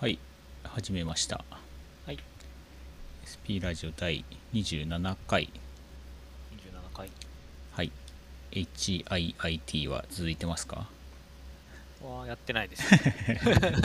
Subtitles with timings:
[0.00, 0.18] はい
[0.64, 1.44] 始めました。
[2.06, 2.18] はい。
[3.26, 5.48] SP ラジオ第27回。
[6.56, 7.10] 27回。
[7.72, 7.92] はい。
[8.52, 10.86] HIIT は続いてますか？
[12.02, 12.90] はやってないです。
[12.92, 13.40] ね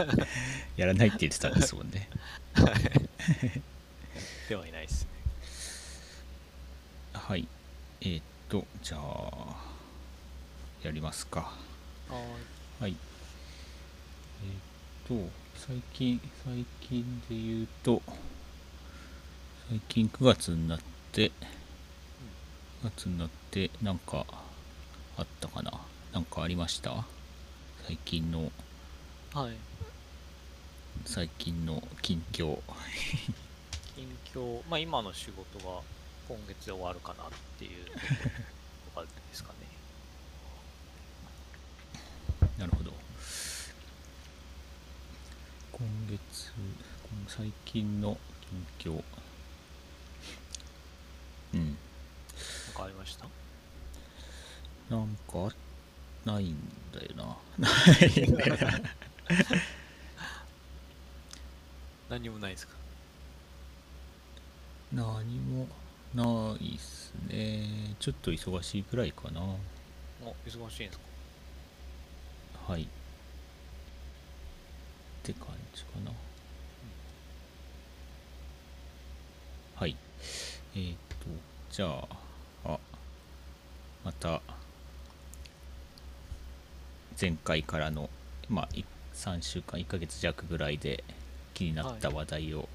[0.78, 2.10] やらないって言ってたんですもんね。
[4.50, 5.10] ではいないですね。
[7.14, 7.48] はい。
[8.02, 9.56] えーっとじゃあ
[10.84, 11.52] やりますか。
[12.10, 12.16] は
[12.80, 12.96] はい。
[14.44, 18.02] えーっと最近最近で言うと
[19.70, 20.80] 最近9月になっ
[21.12, 21.32] て9
[22.84, 24.26] 月になってなんか
[25.18, 25.72] あったかな？
[26.14, 27.06] なんかありました？
[27.88, 28.52] 最近のい
[29.34, 29.54] はい。
[31.06, 32.60] 最近の近況。
[33.96, 34.62] 近況。
[34.70, 35.82] まあ今の仕事が
[36.28, 37.92] 今月で終わるかなっていうと
[38.94, 39.56] ころですかね。
[42.60, 42.92] なるほど
[45.78, 46.52] 今月
[47.12, 48.18] 今最近の
[48.80, 49.04] 近況。
[51.54, 51.66] うん。
[51.66, 51.76] なん
[52.74, 53.26] かありました？
[54.90, 55.54] なんか
[56.26, 56.58] ないん
[56.94, 57.38] だよな。
[57.60, 57.70] な
[58.06, 58.82] いんだよな。
[62.10, 62.74] 何もないですか？
[64.94, 65.68] 何も
[66.14, 67.96] ないっすね。
[68.00, 69.42] ちょっと忙しいくらいかな。
[69.42, 72.72] お忙しいんですか？
[72.72, 72.84] はい。
[72.84, 72.88] っ
[75.24, 76.12] て感じかな。
[79.76, 79.96] はい。
[80.76, 81.26] えー、っと
[81.72, 82.08] じゃあ
[82.74, 82.80] あ
[84.04, 84.42] また
[87.20, 88.10] 前回からの
[88.50, 91.04] まあい3週間1ヶ月弱ぐらいで
[91.54, 92.68] 気になった話題を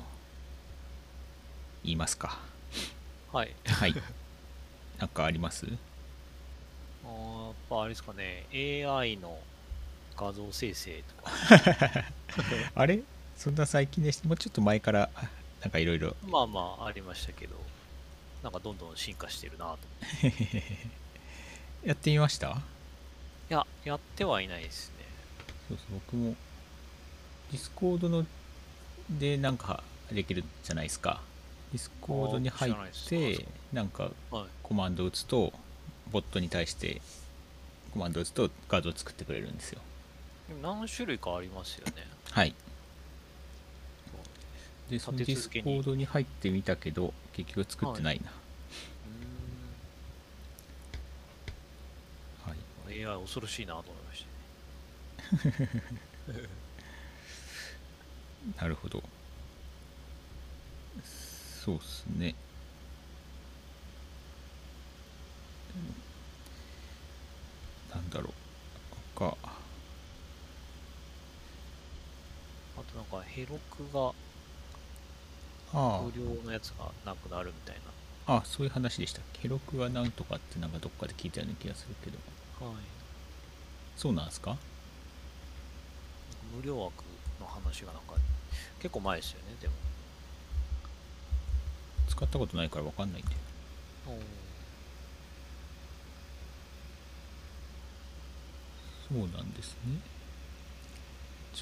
[1.84, 2.38] 言いますか。
[3.32, 3.54] はい。
[3.66, 3.94] はい。
[4.98, 5.66] なんかあります？
[7.04, 8.46] あーやっぱあれですかね。
[8.52, 9.38] AI の
[10.20, 11.32] 画像生成とか。
[12.74, 13.00] あれ？
[13.36, 15.08] そんな最近でしもうちょっと前から
[15.62, 16.14] なんかいろいろ。
[16.28, 17.56] まあまあありましたけど
[18.42, 19.78] なんかどんどん進化してるなと。
[21.84, 22.48] やってみました？
[22.50, 25.04] いややってはいないですね。
[25.68, 26.34] そうそう僕も
[27.50, 28.26] Discord の
[29.08, 31.22] でなんかできるじゃないですか。
[31.72, 32.74] Discord に入っ
[33.08, 34.44] てなんかはい。
[34.62, 35.52] コマンド打つと
[36.12, 37.00] ボットに対して
[37.92, 39.80] コマンド打つと画像作ってくれるんですよ
[40.62, 42.06] 何種類かありますよね。
[42.30, 42.54] はい。
[44.90, 48.32] でその Discor d に入ってみたけど結局作ってないな、
[52.44, 52.58] はい、
[52.98, 53.08] うーん。
[53.08, 54.26] AI 恐ろしいなと思いまし
[56.26, 56.48] たね。
[58.60, 59.02] なるほど。
[61.04, 62.34] そうっすね。
[65.76, 65.94] うん
[67.90, 68.32] なんだろ
[69.16, 69.48] うかあ
[72.90, 74.12] となんかヘロクが
[75.72, 77.76] あ無料のやつがなくなるみたい
[78.26, 82.18] ああそういう話でしたヘロクはなんとかってなんかどっかで聞いたような気がするけど。
[82.60, 82.76] な、はい、
[83.96, 84.56] そうなんですか？
[86.54, 87.02] 無料枠
[87.40, 88.14] の話がなんか
[88.78, 89.74] 結構前ですよねでも。
[92.08, 93.36] 使ったことないから分かんないんだよ
[99.08, 99.98] そうなんですね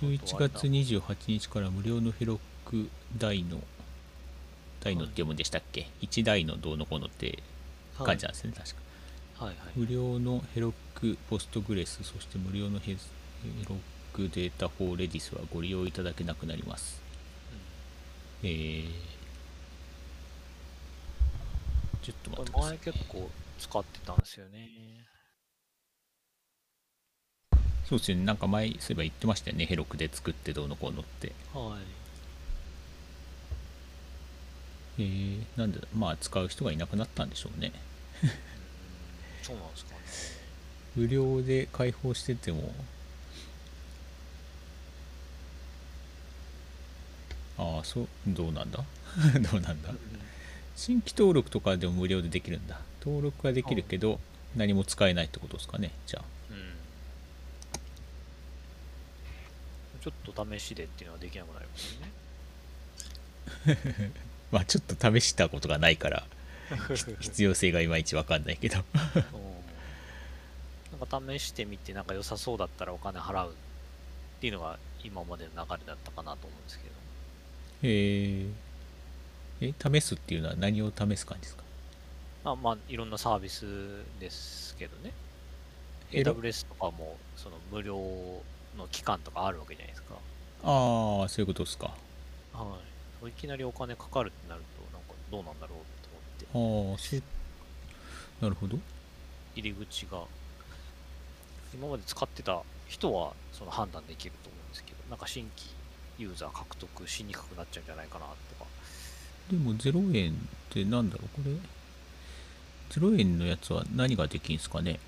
[0.00, 3.59] 11月28日から無料のヘロク大の
[4.81, 7.38] 大のって読むんでしたっけ、1台のどうのこうのって
[7.97, 8.75] はい感じなんですね、確
[9.38, 9.44] か。
[9.47, 9.54] はい。
[9.54, 9.56] はい。
[9.75, 12.98] 無料のヘロックポストグレスそして無料のヘヘ
[13.69, 13.78] ロッ
[14.12, 17.00] クデータ4レディスはご利用いただけなくなります。
[18.42, 18.87] えー、
[22.03, 24.69] ちょっと待ってください、ね、前結構使ってたんですよね
[27.88, 28.25] そうですよね。
[28.25, 29.65] なんか前そういえば言ってましたよね。
[29.66, 31.32] ヘロクで作ってどうのこうのって。
[31.54, 31.82] はい。
[35.00, 37.72] えー、なんでまあ使う人がいなくなったんでしょうね。
[38.22, 38.31] うん
[39.43, 39.97] そうなんですかね。
[40.97, 42.75] 無料で開放してても。
[47.56, 48.85] ああそうどうなんだ？
[49.50, 49.90] どうなんだ？
[50.76, 52.81] 新規登録とかでも無料でできるんだ。
[53.00, 54.20] 登録はできるけど
[54.56, 56.75] 何も使えないってことですかねじゃあうん
[60.03, 62.12] ちょっと試しでっていうのはできなくなりますよね。
[64.53, 66.27] まあちょっと試したことがないから
[67.21, 68.79] 必要性がいまいちわかんないけど。
[68.79, 68.83] う
[70.97, 73.55] んなんか試してみてなんか良さそうだったらお金払うっ
[74.41, 76.91] ていうのが今までの流れだったかなと思うんですけど。
[77.83, 78.47] へえ
[79.61, 81.62] え試すっていうのは何を試す感じですか？
[82.45, 83.67] まあまあいろんなサービス
[84.21, 85.12] ですけどね。
[86.12, 87.97] AWS とかもその無料
[88.76, 90.15] の期間とかあるわけじゃないですか。
[90.65, 91.94] ああそういうことですか。
[92.53, 92.79] は
[93.25, 93.29] い。
[93.29, 96.09] いきなりお金かかるってなると、なんかどうなんだろうと
[96.55, 97.23] 思って、あ
[98.41, 98.79] あなるほど。
[99.55, 100.23] 入り口が、
[101.75, 105.71] 今まで使ってた人はその判断できると思うんですけど、なんか新規
[106.19, 108.71] ユーザー獲得しにくくなっちゃうんじゃないかなとか。
[109.50, 110.35] でも0円っ
[110.71, 111.53] てなんだろうこれ。
[112.91, 114.99] 0円のやつは何ができんすかね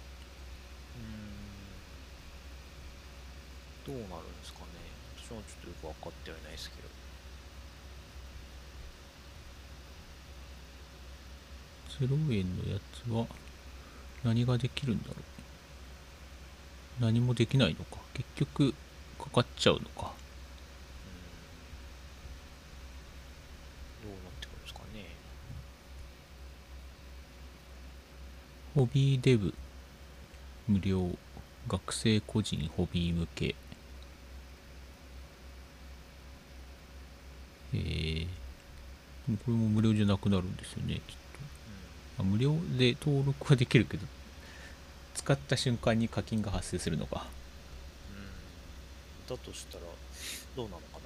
[3.80, 3.80] うーん。
[3.91, 4.67] どうなるんですかね。
[5.19, 6.89] 私もちょっとよく分かってはいないですけど。
[12.07, 13.27] 0円のやつは
[14.25, 15.17] 何ができるんだろ
[17.01, 18.75] う何もできないのか結局
[19.19, 20.13] かかっちゃうのか。
[24.03, 25.05] どうなってくるんですかね。
[28.75, 29.53] ホビーデブ
[30.69, 31.19] 無料
[31.69, 33.55] 学生個人ホビー向け
[37.73, 38.27] えー、で
[39.29, 41.03] もこれも無料じゃなくなるんですよねきっ
[42.17, 42.23] と。
[42.23, 44.07] あ無料で登録はできるけど
[45.15, 47.27] 使った瞬間に課金が発生するのか。
[49.29, 49.37] うん。
[49.37, 49.85] だとしたら、
[50.57, 51.05] どうなのかなってい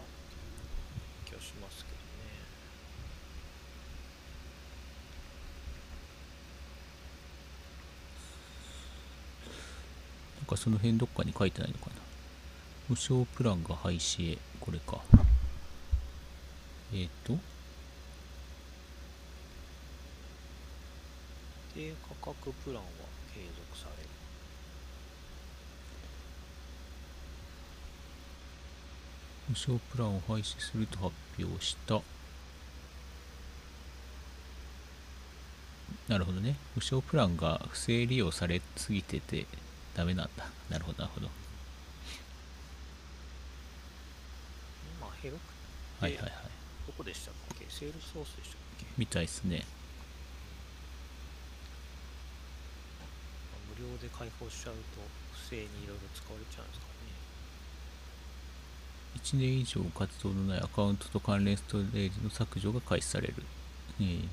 [1.27, 2.03] う気はしますけどね。
[10.39, 11.97] なんかその辺どっかに書いてないのかな。
[12.89, 15.01] 無償プランが廃止へこれか
[16.93, 17.39] えっ、ー、と？
[21.75, 21.93] 低
[22.23, 22.83] 価格プランは
[23.35, 24.09] 継続される。
[29.49, 32.01] 無償プランを廃止すると発表した。
[36.09, 36.57] なるほどね。
[36.77, 39.47] 無償プランが不正利用されすぎてて
[39.95, 40.47] ダメなんだ。
[40.71, 41.29] なるほどなるほど。
[45.25, 45.37] 今、
[46.01, 46.31] はいはいはい。
[46.31, 46.54] ど
[46.97, 47.67] こでしたっけ？
[47.69, 48.87] セールスソースでしたっけ？
[48.97, 49.65] みたいですね。
[53.77, 54.81] 無料で開放しちゃうと
[55.33, 56.93] 不正にいろいろ使われちゃうんですかね。
[59.23, 63.35] 1年以上活動のないアカウントと関連ストレージの削除が開始される、
[64.01, 64.29] えー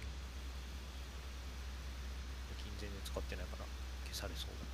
[2.50, 3.66] 最近全然使ってないから
[4.12, 4.66] 消されそうだ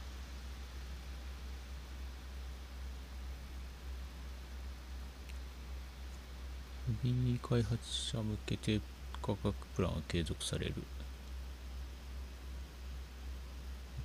[7.03, 8.79] B 開発者向け低
[9.21, 10.73] 価格プランは継続される。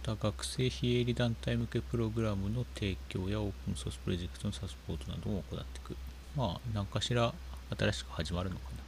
[0.07, 5.97] また学生非営利団体向けプログラムの提供やオープンソースプロジェクトのサポートなども行っていく
[6.37, 7.35] まあ何かしら
[7.79, 8.83] 新しく始まるのかな。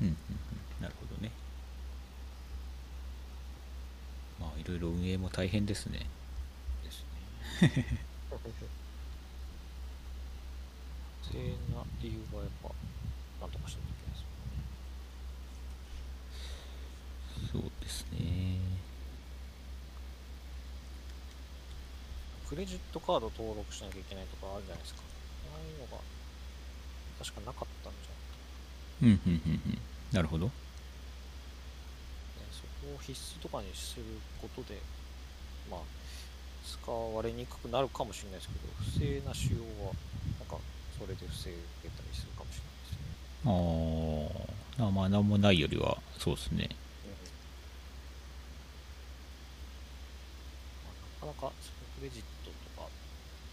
[0.00, 0.82] うんうんうん。
[0.82, 1.30] なるほどね。
[4.38, 6.06] まあいろいろ運営も大変ですね。
[6.82, 7.04] です
[7.62, 8.09] ね。
[8.38, 8.38] 不
[11.32, 11.38] 正
[11.74, 12.70] な理由はやっぱ、
[13.40, 14.18] なんとかしないといけないで
[17.46, 17.52] す。
[17.52, 18.58] そうですね
[22.48, 25.02] クレジットカード登録しなきゃいけないとかあるじゃないですか。
[25.54, 26.02] ああいうのが、
[27.18, 28.20] 確かなかったんじゃん。
[29.02, 29.78] うんうんうんうん
[30.12, 30.52] なるほどね
[32.50, 34.04] そこを必須とかにする
[34.42, 34.78] ことで、
[35.70, 35.80] まあ、
[36.70, 39.92] 使われにくくなるかもしれないですけど、不正な使用は、
[40.38, 40.56] なんか、
[40.98, 41.56] それで防げ
[41.88, 44.50] たりするかもしれないですね。
[44.78, 46.68] ああまあ何もないよりはそうですね
[51.20, 52.88] まあなかなかそのクレジットとか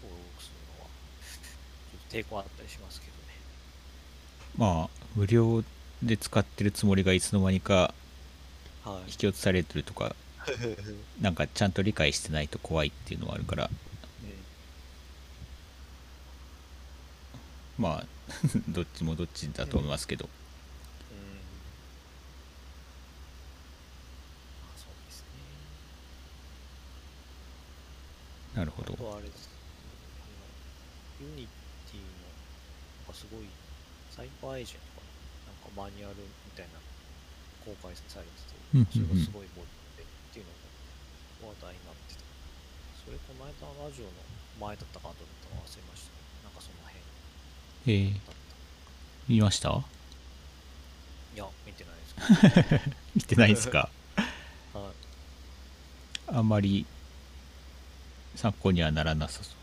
[0.02, 0.88] 登録するのは、
[1.20, 3.18] ちょっと抵抗あったりしますけどね。
[4.56, 5.64] まあ無料
[6.02, 7.94] で使ってるつもりがいつの間にか
[8.84, 10.14] はい引き落とされてるとか
[11.20, 13.70] なんかちゃんと理解してないと怖いっていうのはあるから。
[17.78, 18.06] まあ
[18.68, 20.24] どっちもどっちだと思いますけど。
[20.24, 20.30] うん。
[24.66, 25.26] まあ、そうですね。
[28.56, 29.12] なるほど。
[29.14, 29.48] ああれです。
[31.20, 32.04] Unity の、
[33.06, 33.46] なんかすごい、
[34.10, 35.06] サイバーエージェントか
[35.46, 35.52] な。
[35.52, 36.80] なんかマニュアルみたいな
[37.64, 39.46] 公開されてて、うんそれがすごい
[40.42, 42.20] っていうのが話題になってた。
[43.04, 43.52] それこの間
[43.82, 44.10] のラジオの
[44.60, 46.12] 前だったか後だったか忘れました
[46.44, 46.98] なんかその辺
[47.86, 48.32] えー、だった。
[49.28, 49.70] 見ました？
[51.34, 53.90] いや、見てないですけ 見てないですか？
[54.74, 54.80] ど。
[54.80, 54.92] はい。
[56.28, 56.84] あんまり
[58.36, 59.54] 参考にはならなさそう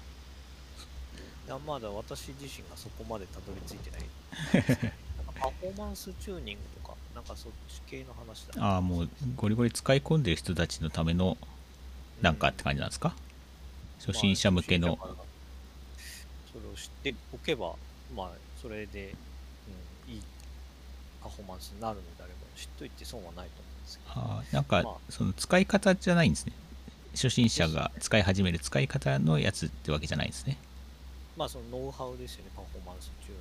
[1.46, 4.94] いやまだ私自身がそこまでたどり着いてない。
[5.40, 11.38] パフォーマンスチューニングとか、なんかそっち系の話だああもうゴリゴリ使い込んでる人たちのための
[12.22, 13.16] なんかって感じなんですか？
[14.00, 14.98] 初心者向けの。
[14.98, 15.08] まあ
[16.52, 17.74] それを知っておけば
[18.16, 19.14] まあそれで、
[20.08, 20.22] うん、いい
[21.22, 24.12] パフォーマンスになるのであれば知っといて損はないと思うんですけど。
[24.16, 24.94] あーなんかまあ。
[25.10, 26.54] その使い方じゃないんですね。
[27.14, 30.58] 初心者が使い始める使い方のやつってわけじゃないんですね。
[31.38, 33.38] まあそのノウハウですよねパフォーマンス中に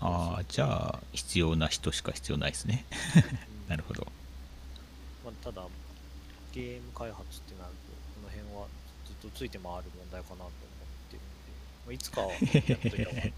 [0.00, 2.84] ああじゃあ必要な人しか必要ないですね。
[3.16, 4.06] う んなるほど。
[5.24, 5.66] まあ、ただ
[6.52, 7.76] ゲーム開発ってなると
[8.14, 8.66] この辺は
[9.06, 10.50] ずっとついて回る問題かなと思っ
[11.10, 11.20] てるんで、
[11.86, 13.32] まあ、いつかはやっといた方がい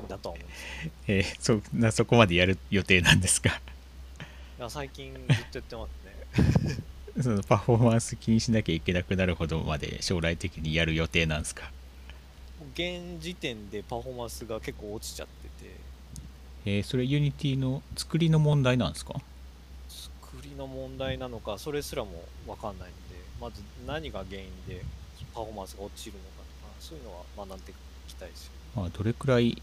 [0.00, 0.94] いんだとは思うんですけど。
[1.08, 3.60] えーそなそこまでやる予定なんですか？
[4.58, 6.82] いや最近ずっとやってますね。
[7.22, 11.70] そのパフォーマンス気にしなきゃいけなくなるほどまで将来的にやる予定なんですか？
[12.74, 15.43] 現時点でパフォーマンスが結構落ちちゃってて
[16.66, 19.14] えーそれ Unity の作りの問題なんですか？
[19.88, 22.10] 作りの問題なのかそれすらも
[22.46, 22.94] 分かんないので
[23.40, 24.82] まず何が原因で
[25.34, 26.26] パフォーマンスが落ちるのか
[26.62, 27.74] とかそういうのは学んでい
[28.08, 28.58] きたいですよね。
[28.76, 29.60] まあどれくらい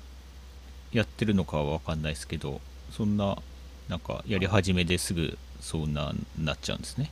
[0.91, 3.38] やってるのかは分かんないですけどそんな
[3.89, 7.10] なんかやり始めですぐそうななっちゃうんですね。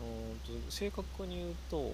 [0.00, 1.92] うーんと正確に言うとその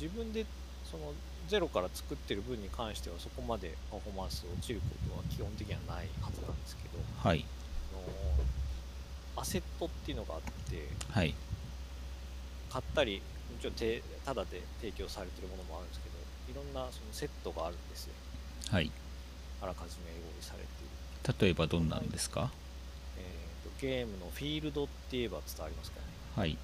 [0.00, 0.46] 自分で
[0.90, 1.12] その
[1.48, 7.44] ゼロから作ってる分に関してはそこまでパフォーマンス落ちることは基本的にはないはずなんですけどはい。
[7.92, 7.96] あ
[9.38, 11.34] のアセットっていうのがあってはい。
[12.70, 13.22] 買ったり
[13.52, 18.14] もちろんてただで提供されてるものもあるんですけどいろんなそのセットがあるんですよ。
[18.70, 18.90] はい。
[19.62, 20.66] あらかじめ用意されてい
[21.32, 22.50] る、例えばどんなんですか？
[23.16, 26.06] えーとゲームのフィールドって言えば伝わりますかね。
[26.36, 26.58] はい。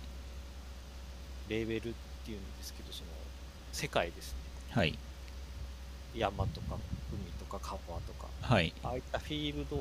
[1.49, 1.93] レーベルっ
[2.25, 3.11] ていうんですけどその
[3.73, 4.40] 世界ですね
[4.71, 4.99] はい。
[6.15, 6.77] 山とか
[7.13, 8.29] 海とか川とか。
[8.43, 8.73] はい。
[8.83, 9.77] ああいったフィールド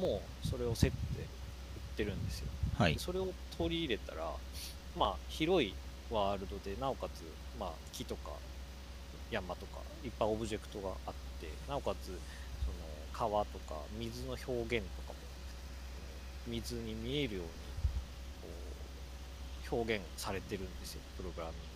[0.00, 1.28] もそれをセットで売っ
[1.96, 2.46] てるんですよ。
[2.78, 2.94] はい。
[2.94, 4.30] でそれを取り入れたら、
[4.96, 5.74] まあ、広い
[6.10, 7.22] ワールドで、なおかつ、
[7.58, 8.30] まあ、木とか
[9.30, 12.16] 山とか、いっぱいオブジェクトがあって、なおかつ、その
[13.12, 15.18] 川とか水の表現とかも、
[16.46, 17.50] えー水に見えるように
[18.40, 18.48] こ
[19.72, 21.54] う表現されてるんですよ、プログラミン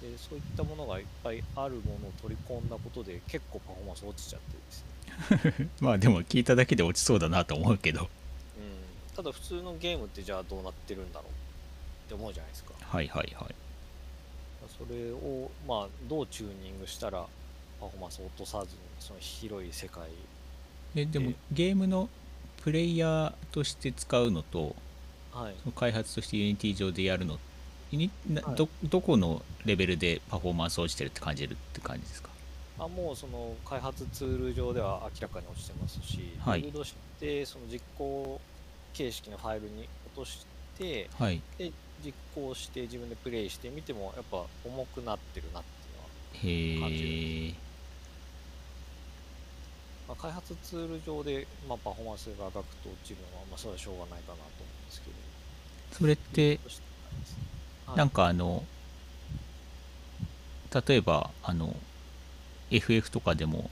[0.00, 0.10] で。
[0.10, 5.70] でそういったものがいっぱいあるものを取り込んだことで結構パフォーマンス落ちちゃってですね。
[5.80, 8.02] まあでも聞いただけで落ちそうだなと思うけど。
[8.02, 8.08] うん、
[9.16, 11.30] ただ普通のゲームってじゃあどうなってるんだろう
[12.06, 12.74] って思うじゃないですか。
[12.80, 13.54] はいはいはい。
[14.78, 17.26] それをまあどうチューニングしたら
[17.80, 20.08] パフォーマンスを落とさずにその広い世界
[20.94, 22.08] えでもえゲームの
[22.62, 24.74] プレイヤーとして使うのと
[25.32, 25.54] はい。
[25.62, 27.40] その開発として Unity 上でやるのユニ
[28.28, 28.56] なはい。
[28.56, 32.30] どどこのレベルでパフォーマンス落ちてるって感じるって感じですか？
[32.78, 36.60] あもうその開発ツール上では明らかに落ちてますし、はい。
[36.62, 38.40] ビルドしてその実行
[38.92, 40.46] 形式のファイルに落とし
[40.78, 41.40] てはい。
[41.58, 41.72] で
[42.04, 45.62] 実行して自分でプレイしてみてもやっぱ重くなってるなっ
[46.32, 47.54] ていうのはへえ
[50.06, 55.16] まあ、開発ツール上で、まあ、パフォーマンスがガクッと落ちるのは、まあ、それはしょうがないかなと思うんですけど。
[55.90, 56.60] それって
[57.94, 58.64] なんかあの
[60.86, 61.74] 例えばあの
[62.70, 63.70] FF とかでも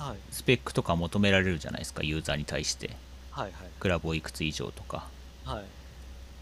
[0.00, 0.16] はい。
[0.30, 2.96] スペックとか求められるじゃないですかユーザーに対して。
[3.30, 5.06] はいクラブをいくつ以上とか。
[5.44, 5.64] はいはい。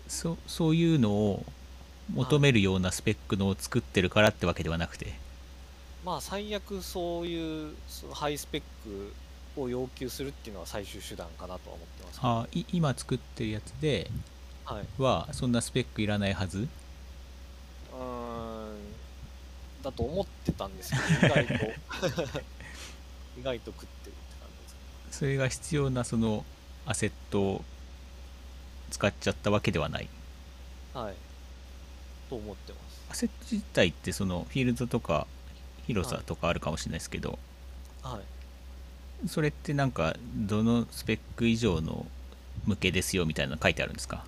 [0.06, 1.44] そそういうのを
[2.14, 5.12] 求めるようなスペックのを作ってるからってわけではなくて。
[6.04, 7.74] まあ最悪そういう
[8.12, 12.28] ハイスペックを要求するっていうのは最終手段かなとは思ってますけど。
[12.28, 14.08] あい今作ってるやつで
[14.64, 15.02] はい。
[15.02, 16.68] はそんなスペックいらないはず
[19.88, 21.54] うーんだと思ってたんですけど意外と。
[23.38, 24.78] 意外と食ってるって感じですね。
[25.10, 26.44] それが必要なその
[26.86, 27.64] アセットを
[28.90, 30.08] 使っちゃったわけではない。
[30.94, 31.14] はい。
[32.28, 33.06] と思ってます。
[33.10, 35.26] アセット自体ってそのフィールドとか
[35.86, 37.38] 広さとかあるかもしれないですけど、
[38.02, 38.20] は
[39.24, 39.28] い。
[39.28, 42.06] それってなんかどのスペック以上の
[42.66, 44.24] 向けですよみたいなの書いてあるんですか？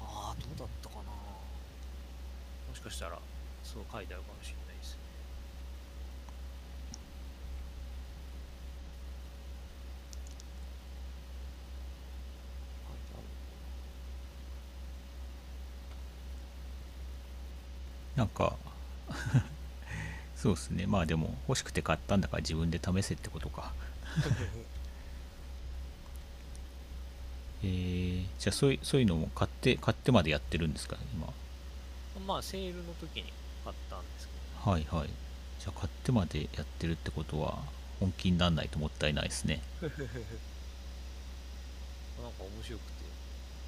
[0.00, 1.02] ああどうだったかな。
[1.02, 1.06] も
[2.74, 3.18] しかしたら
[3.64, 4.98] そう書いてあるかもしれないですね
[12.88, 13.22] 書いてある
[18.16, 18.56] なんか
[20.36, 20.86] そうですね。
[20.86, 23.72] まあでも欲しくて買ったんだから自分で試せってことか。
[27.64, 31.32] えー、じゃあそういそういうのも買って買ってまでやってるんですか今？
[32.26, 33.32] まあセールの時に
[33.64, 34.26] 買ったんです
[34.64, 35.08] けはいはい。
[35.60, 37.62] じゃあ買ってまでやってるってことは
[38.00, 39.62] 本気にならないともったいないですね。
[39.80, 40.00] ど なん
[42.32, 43.04] か面白くて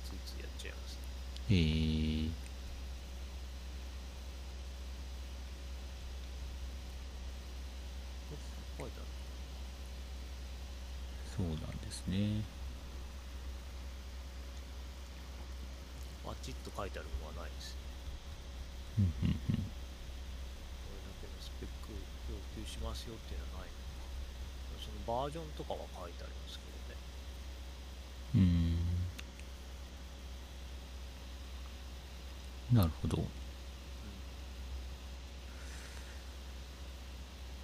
[0.04, 0.94] ついついやっちゃいます。
[0.94, 0.98] ね
[1.50, 2.30] えー、
[11.36, 12.42] そうなんですね。
[16.24, 17.80] バチッと書いてあるものはないですね。
[18.98, 19.34] うんうんうん。
[19.34, 19.38] こ
[20.94, 21.90] れだけのスペック
[22.30, 23.70] 要求しますよっていうのはない
[24.78, 27.00] そのバージョンとかは書いてありますけどね。
[28.34, 28.78] うーん。
[32.78, 33.16] なるほど。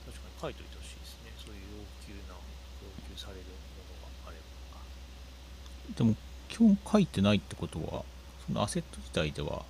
[0.07, 2.41] 確かに書いといてほしいですねそういう要求な要
[3.09, 3.45] 求されるも
[3.95, 4.37] のがあれ
[4.73, 5.95] ば。
[5.97, 6.17] でも
[6.49, 8.05] 基本書いてないってことは
[8.47, 9.65] そのアセット自体では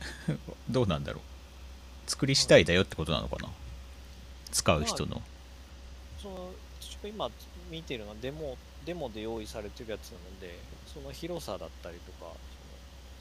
[0.70, 2.10] どうなんだろう。
[2.10, 3.50] 作り次第だよってことなのかな。
[4.50, 5.22] 使う人の。
[6.20, 6.50] その
[6.80, 7.30] 私が今
[7.70, 12.34] 見てるのはデモデモで用意されてるやつなのでその広さだったりとかその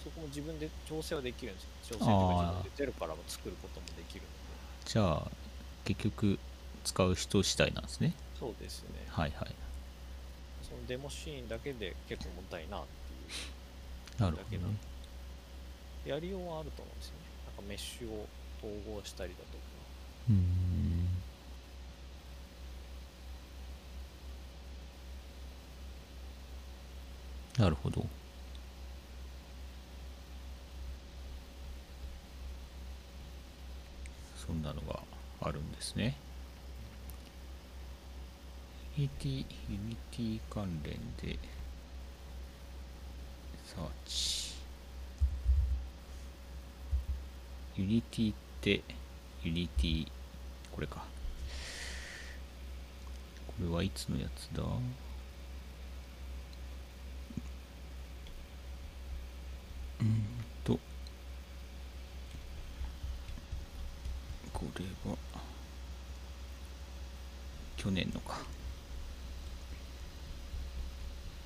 [0.05, 1.97] そこも自分で調整はできるんですよ。
[1.99, 4.33] 調整とか自分でゼロからも作ることもできるので。
[4.85, 5.31] じゃあ
[5.83, 6.39] 結局
[6.85, 9.05] 使う人次第なんですねそうですね。
[9.09, 9.55] はいはい。
[10.63, 14.75] そのデモシーンだけで結構重たいなってなるほどね。
[16.05, 17.19] やりようはあると思うんですよね。
[17.47, 18.27] なんかメッシュを
[18.59, 19.49] 統合したりだとか。
[20.29, 21.07] うーん。
[27.57, 28.05] なるほど。
[34.47, 35.01] そんなのが
[35.41, 36.15] あるんですね
[38.97, 41.37] Unity, Unity 関連で
[43.63, 44.55] サーチ
[47.77, 48.81] Unity って
[49.43, 50.07] Unity
[50.71, 51.05] これか。
[53.45, 54.63] これはいつのやつだ？
[60.01, 60.25] うん
[60.63, 60.79] と。
[64.53, 65.17] これは
[67.77, 68.56] 去年のか。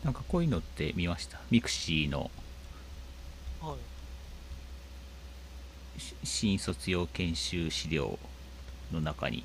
[0.03, 1.39] なんかこういうのって見ました？
[1.51, 2.31] ミクシィの。
[3.61, 3.75] は
[5.97, 5.99] い。
[6.01, 8.17] し新卒業研修資料
[8.91, 9.43] の中に。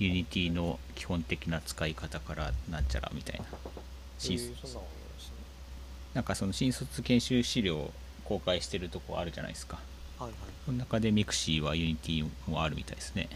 [0.00, 3.44] Unity の基本的な使い方からなんちゃらみたいな。
[4.18, 4.58] 新えーなんね。
[6.14, 7.92] なんかその新卒研修資料を
[8.24, 9.78] 公開してるとこあるじゃないですか。
[10.18, 10.38] はいはい。
[10.66, 13.28] その中でミクシィは Unity もあるみたいですね。
[13.30, 13.34] う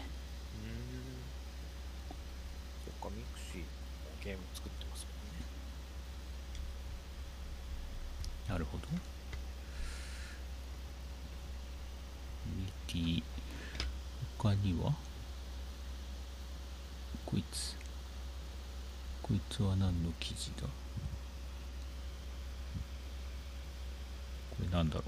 [3.07, 3.13] ーん。
[3.15, 3.65] ミクシィも
[4.23, 5.43] ゲーム作ってますもんね
[8.53, 8.83] なるほど。
[12.87, 13.23] Unity
[14.37, 14.93] 他には？
[17.25, 17.75] こいつ。
[19.23, 20.67] こいつは何の記事だ？
[24.51, 25.03] これなんだろ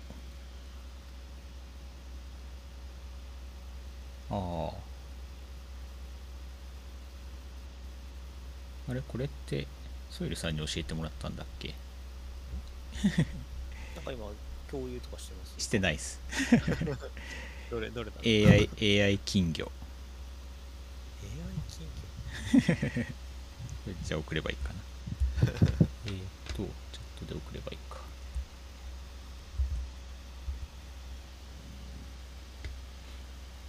[4.31, 4.33] う？
[4.33, 4.71] あ
[8.87, 9.03] ああれ？
[9.07, 9.67] これって
[10.09, 11.75] ソイルさんに教えてもらったんだっけ？
[13.95, 14.25] なんか今
[14.71, 15.53] 共有とかしてます？
[15.63, 16.19] してないっす。
[17.71, 18.69] どれどれだ AI,
[19.03, 19.71] AI 金魚。
[21.23, 21.31] AI
[21.69, 21.87] 金
[22.95, 23.05] 魚？
[24.05, 24.79] じゃあ送ればいいかな。
[26.07, 26.67] えーっとチャッ
[27.19, 27.97] トで送ればいいか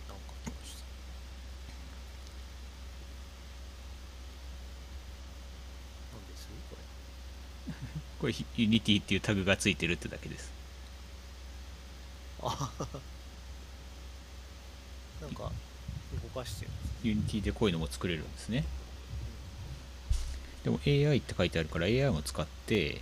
[0.09, 0.85] なんか来ました
[6.15, 8.35] なんですこれこれ
[8.65, 10.51] Unity っていうタグがついてるってだけです。
[12.43, 12.73] あ
[15.23, 15.53] なんか
[16.35, 16.71] 動かしてる
[17.05, 18.65] Unity でこういうのも作れるんですね。
[20.65, 23.01] でも AI って書いてあるから AI も使って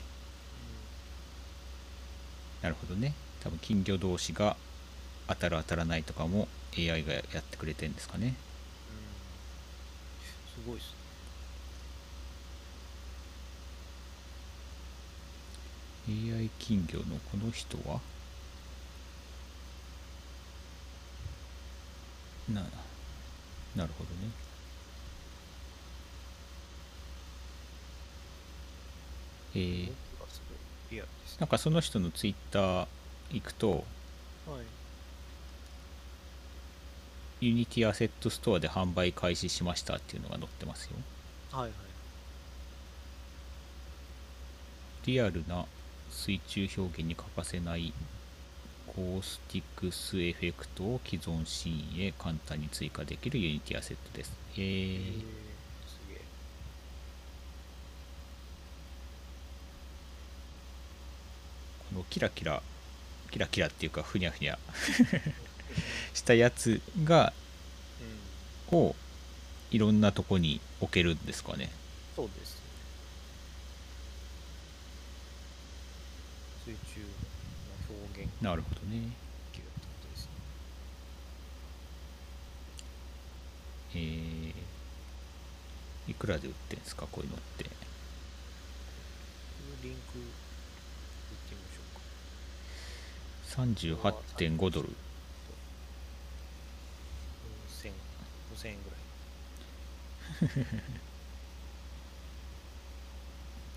[2.61, 3.15] なるほどね。
[3.43, 4.59] 多分金魚同士が
[5.27, 8.35] 当たる当たらないとかも AI がやってくれてるんですかね。
[10.55, 11.04] すごいっすね
[16.09, 18.01] AI 金魚のこの人は？
[22.49, 22.63] な
[23.75, 24.31] なるほどね。
[29.55, 29.95] えー
[31.41, 32.89] なんかその人のツイッター
[33.31, 33.71] 行くと
[34.47, 34.71] はい。
[37.41, 40.97] Unity アセットストアで販売開始しましたっていうのが載ってますよ。
[41.51, 41.73] はいはい。
[45.05, 45.67] リアルな
[46.15, 47.93] 水中表現に欠かせない
[48.87, 54.33] コースティクスエフェクトを既存シーンへ簡単に追加できる Unity アセットです。
[54.57, 54.99] ええー。
[54.99, 55.21] ー、
[55.87, 56.21] すげえ。
[61.91, 62.63] このキラキラ
[63.33, 64.59] キラキラっていうかふにゃふにゃ。
[66.15, 67.33] したやつが
[68.71, 68.97] うを
[69.73, 71.71] いろんなとこに置けるんですかね。
[72.15, 72.65] そうですね
[76.65, 79.01] 水中の表現なるほどね。
[79.01, 79.07] で
[79.53, 80.31] きるってことですね。
[83.95, 87.07] えー、いくらで売ってんですか？
[87.11, 87.65] こういうのって。
[89.83, 90.27] リンク言っ
[91.49, 92.03] てみましょうか。
[94.43, 94.95] 38.5ドル。
[97.69, 97.93] 5000
[98.55, 99.01] 5000円ぐらい。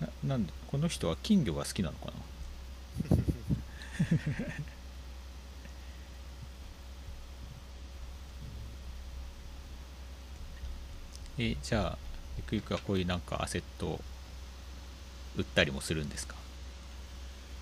[0.00, 2.27] ななんでこの人は金魚が好きなのかな？
[11.38, 11.98] えじゃあ
[12.36, 14.00] ゆくゆくはこういうなんかアセットを
[15.36, 16.34] 売ったりもするんですか？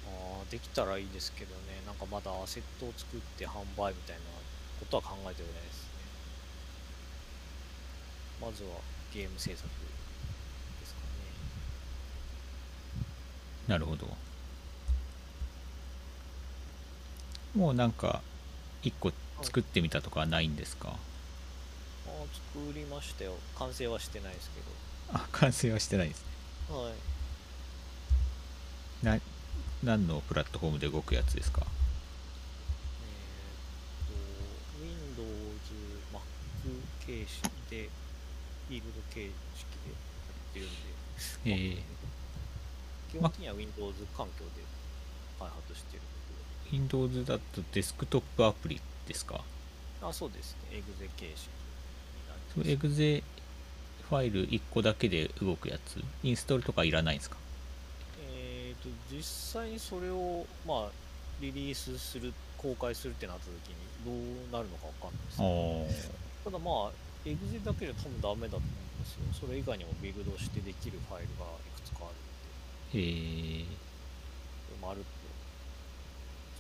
[0.07, 1.61] ああできたらいいですけどね。
[1.87, 4.23] なんかまだアセットを作って販売みたいな
[4.81, 5.89] ことは考えておりないですね。
[8.41, 8.81] まずは
[9.13, 11.07] ゲーム制作ですかね。
[13.69, 14.17] なるほど
[17.57, 18.21] もうなんか
[18.83, 20.93] 一個作ってみたとかはないんですか、あ
[22.07, 22.13] あ
[22.55, 23.33] 作りましたよ。
[23.59, 24.61] 完成はしてないですけ
[25.17, 26.27] あ完成はしてないですね。
[26.69, 26.93] どはい。
[29.03, 29.21] な
[29.83, 31.67] 何のプラットフォームで動くやつですか？
[33.01, 35.31] えーっと Windows、
[36.13, 36.21] Mac
[37.07, 37.89] 形式で
[38.69, 39.97] フィールド形式でや
[40.51, 40.77] ってるんで。
[41.47, 41.81] えー、
[43.13, 44.63] 基本的には Windows 環境で
[45.39, 46.03] 開発してる
[46.73, 49.41] Windows だとデスクトップアプリですか？
[50.03, 50.79] あそうですね。
[50.79, 52.69] エグゼ形式になりそます。
[52.69, 53.23] うエグゼ
[54.09, 56.03] ファイル1個だけで動くやつ？
[56.23, 57.37] インストールとかいらないんですか？
[58.29, 60.91] えー、と実際にそれをまあ
[61.41, 66.11] リリースする公開するってなった時にどうなるのかわかんないですあね
[66.47, 66.91] あただまあ
[67.29, 68.69] エグゼだけで多分ダメだと思う
[69.01, 69.47] んですよ。
[69.47, 72.99] それ以外にもビルドしてできるファイルがいくつかあるんで。
[72.99, 73.65] へえ
[74.81, 75.07] まるっと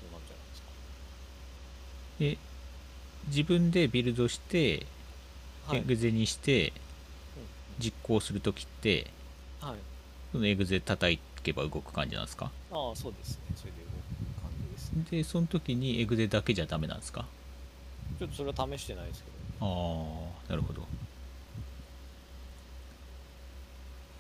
[0.01, 0.69] そうなんじゃないですか
[2.19, 2.39] で
[3.29, 4.87] 自分でビルドして、
[5.67, 5.79] はい。
[5.79, 6.75] エグゼにしてうん。
[7.79, 9.07] 実行するときって
[9.63, 9.79] うんはい。
[10.33, 12.51] そのエグゼ叩けば動く感じなんですか？
[12.71, 13.55] ああそうですね。
[13.57, 15.05] それで動く感じですね。
[15.11, 17.27] でその時にエグゼだけじゃダメなんですか？
[18.19, 19.67] ちょっとそれは試してないですけど。
[19.67, 20.87] ああなるほど。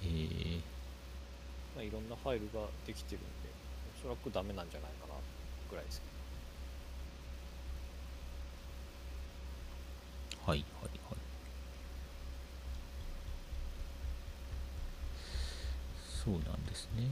[0.02, 0.60] えー、
[1.74, 3.26] まあ、いろんなファイルができてるんで
[3.98, 5.14] おそらくダメなんじゃないかな
[5.68, 6.06] ぐらいですけ
[10.46, 11.18] はいはいはい。
[16.24, 17.02] そうなんですね。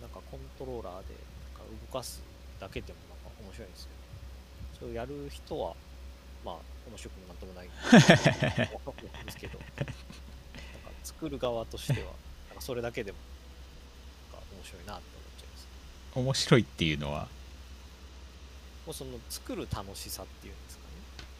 [0.00, 1.14] ど、なんかコントローラーで
[1.58, 2.22] なんか動かす
[2.58, 3.90] だけでもなんか面白いんですよ
[4.78, 5.74] それをやる人は
[6.44, 6.56] まあ
[6.88, 7.66] 面白くもなんともない。
[7.66, 9.58] んですけど。
[9.58, 9.92] なんか
[11.04, 12.12] 作る側としては
[12.48, 13.18] なんかそれだけでも
[14.32, 15.68] なんか面白いなって思っちゃいます。
[16.14, 17.28] 面白いっていうのは？
[18.86, 20.82] もうその作る楽しさっていうんですか。
[20.82, 20.85] ね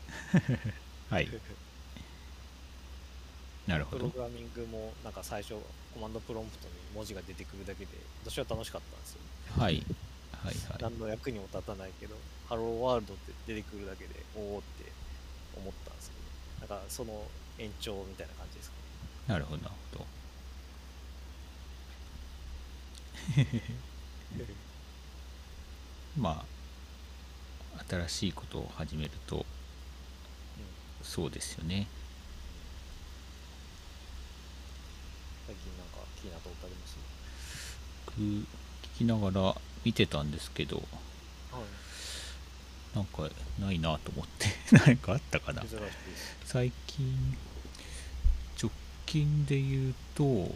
[1.11, 1.29] はい。
[3.67, 3.99] なるほど。
[3.99, 5.55] プログラミングもなんか最初
[5.93, 7.91] コマンドプロンプトに文字が出てくるだけで
[8.25, 9.21] 私は楽しかったんですよ。
[9.59, 9.83] はい。
[10.33, 10.77] はいはい。
[10.81, 12.15] 何の役にも立たないけど
[12.49, 14.93] ハローワールドって出てくるだけでおおって
[15.57, 17.23] 思ったんですけどなんかその
[17.59, 18.83] 延長みたいな感じですかね。
[19.27, 20.07] なるほどなるほど。
[26.17, 26.45] ま
[27.77, 29.45] あ新しいことを始めると
[31.07, 31.87] そうですよね。
[35.47, 36.03] 最近なんかな
[36.67, 36.99] あります
[38.07, 38.45] 僕聞
[38.99, 40.87] きながら見てたんですけどはい。
[42.97, 44.47] なんかないなと思って。
[44.87, 45.63] 何かあったかな。
[46.45, 47.37] 最近
[48.61, 48.73] 直
[49.05, 50.51] 近で言うとはい。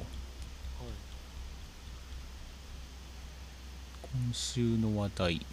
[4.02, 5.46] 今週の話題。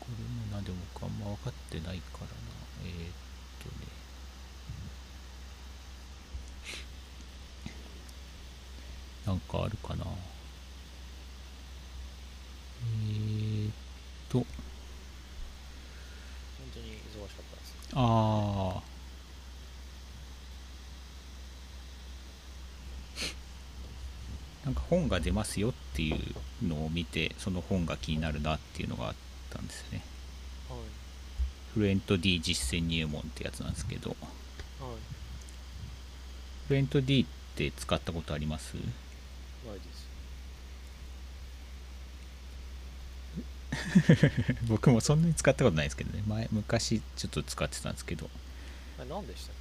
[0.00, 2.26] これも何でもかあんま分かってないから。
[2.26, 2.32] な
[2.84, 3.12] えー、っ
[3.62, 3.86] とね。
[9.26, 10.04] なんかあるかな。
[12.84, 13.72] えー、っ
[14.28, 14.38] と。
[14.38, 14.46] 本
[16.74, 17.74] 当に忙しかったです。
[17.94, 18.82] ああ
[24.64, 29.14] なんか本が出ますよっていうのを見てその本が気になるなっていうのがあっ
[29.50, 29.98] たんですね。
[29.98, 30.11] はい
[31.74, 34.10] フルエント D 実践入門ってやつなんですけど。
[34.10, 34.18] はい。
[36.68, 38.74] フルエント D って使ったことあります？
[38.74, 38.84] ない
[39.74, 40.02] です。
[44.68, 46.22] 僕もそんなに使ったことないですけどね。
[46.26, 48.28] 前昔ちょっと使ってたんですけど。
[48.98, 49.54] あれ何でしたっ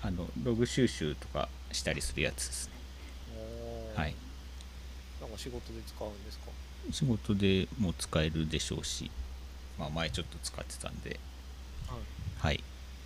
[0.00, 2.72] あのログ収集とかしたりするやつですね。
[3.94, 4.14] はい。
[5.20, 6.44] なんか仕事で使うんですか？
[6.92, 9.10] 仕事でも使えるでしょうし、
[9.78, 11.20] まあ、前ちょっと使ってたんで。
[11.86, 11.98] はい。
[12.38, 12.64] はい。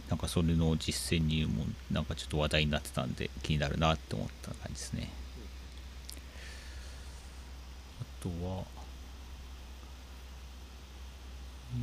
[0.08, 5.11] なんかそれの実践にもなんかちょっと話題になってたんで気になるなって思った感じですね。
[8.00, 8.64] あとは
[11.74, 11.78] え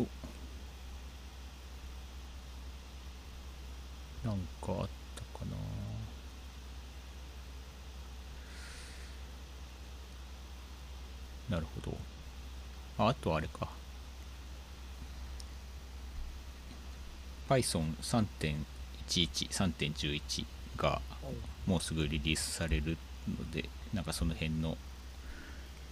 [0.00, 0.06] ーっと。
[4.28, 5.56] なんかあったかな。
[11.56, 11.96] なるほど
[12.98, 13.68] ああとあれか
[17.48, 18.56] Python3.11、
[19.08, 20.44] 3.11
[20.76, 21.00] が
[21.66, 22.96] もうすぐリリースされる
[23.28, 24.76] ので、なんかその辺の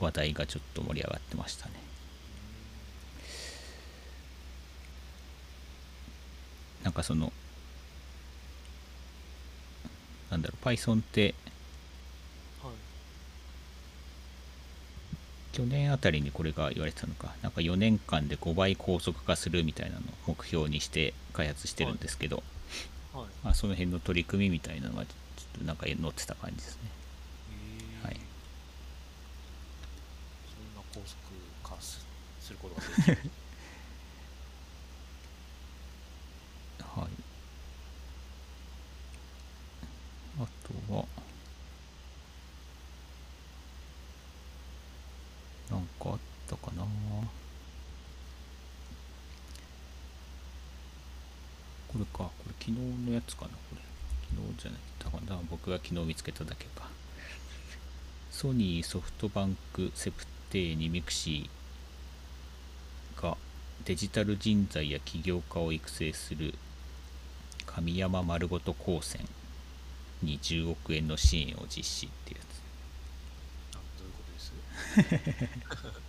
[0.00, 1.74] 話題がちょっと盛り上がってましたね。
[6.82, 7.32] なんかその、
[10.30, 11.34] なんだろう、Python って
[12.62, 12.72] はい
[15.54, 22.42] 去年あたりにこれが言われてたのか、なんか4年間で5倍高速化するみたいなのを目標にして開発してるんですけど、
[23.12, 23.26] はい。
[23.44, 26.90] まあ、その辺の取り組みみたいなのがちょっとなんか載ってた感じですね。
[28.02, 28.16] はい。
[30.52, 31.16] そんな高速
[31.62, 32.04] 化す
[32.40, 33.30] することができる
[36.82, 37.10] はい。
[40.40, 40.46] あ
[40.90, 41.04] とは、
[45.70, 46.82] なんかあったかな
[51.88, 52.72] これか、これ昨日
[53.06, 53.80] のやつかな、これ。
[54.36, 56.88] 昨日じゃない、多分多分僕が昨日見つけただけか。
[58.30, 63.36] ソニー、ソフトバンク、セプテーニ、ミクシィが
[63.84, 66.54] デジタル人材や起業家を育成する
[67.66, 69.20] 神山丸ごと高専
[70.22, 73.76] に10億円の支援を実施っていうやつ。
[73.76, 76.04] あどういうことです？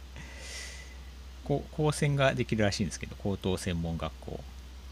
[1.71, 4.43] 高専ができるらしいんですけど高等専門学校。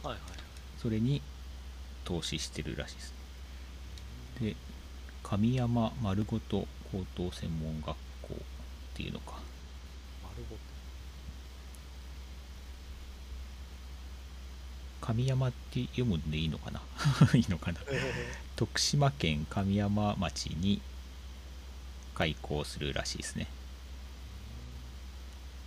[0.03, 0.42] はいはい
[0.83, 1.21] それに
[2.03, 3.13] 投資してるらしいです。
[4.41, 4.55] で
[5.23, 7.95] 神山丸ごと高等専門学校
[8.33, 8.37] っ
[8.93, 9.39] ていうのか。
[10.23, 10.61] 丸ごと。
[14.99, 16.81] 神山って読むんでいいのかな？
[17.35, 17.79] いいのかな？
[18.57, 20.81] 徳島県神山町に
[22.13, 23.47] 開校するらしいですね。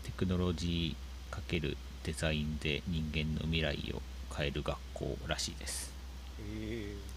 [0.04, 4.00] テクノロジー×デザインで人間の未来を
[4.36, 5.92] 変える学校らしいです、
[6.40, 7.16] ええ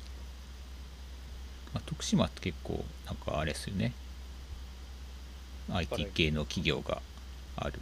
[1.73, 3.93] まあ、徳島って結構なんかあれですよね。
[5.71, 7.01] IT 系の企業が
[7.55, 7.79] ある。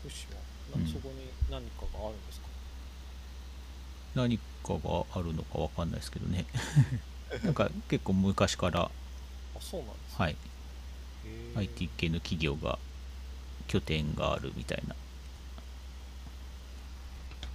[0.00, 0.38] 福島。
[0.90, 2.46] そこに何かがあるんですか、
[4.14, 6.46] 何かがあるのかわかんないですけどね。
[7.44, 8.90] なんか結構昔から、あ
[9.60, 10.36] そうなんですねはい、
[11.56, 12.78] IT 系の企業が
[13.66, 14.94] 拠点があるみたいな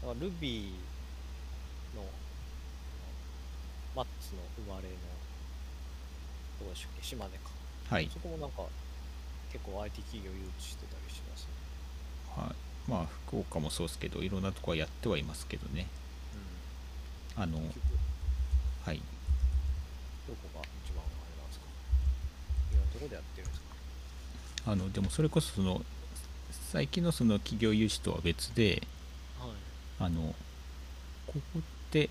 [0.05, 2.03] なんかルビーの
[3.95, 4.95] マッツの生まれの
[6.59, 7.03] どうでしたっけ？
[7.03, 7.49] 島根か。
[7.89, 8.09] はい。
[8.11, 8.63] そこもなんか
[9.51, 11.49] 結構 IT 企業誘致してたりしますね。
[12.35, 12.55] はい、
[12.89, 15.87] まあ福岡もそうですけどいろんなとこはやってはいますけどね。
[17.35, 17.83] あのうん結局
[18.85, 18.97] はい。
[20.27, 21.65] どこが一番あれなんですか？
[22.71, 24.71] いろんなところでやってるんですか？
[24.71, 25.81] あのでもそれこそその
[26.71, 28.81] 最近のその企業誘致とは別ではい
[30.03, 30.35] あの
[31.27, 31.61] ここっ
[31.91, 32.09] て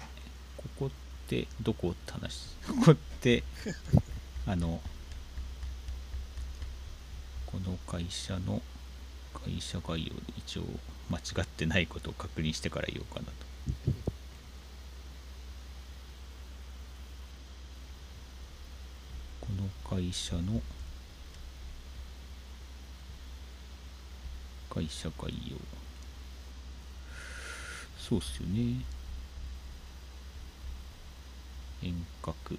[0.57, 0.91] ここっ
[1.29, 3.43] てどこって話 ここって
[4.47, 4.81] あの
[7.45, 8.63] この会社の
[9.45, 10.63] 会社概要で一応
[11.11, 13.33] 間違ってないことを確認してから言おうかなと。
[19.43, 20.63] この会社の
[24.71, 25.82] 会社概要。
[28.13, 28.83] そうっすよね。
[31.83, 32.59] 遠隔。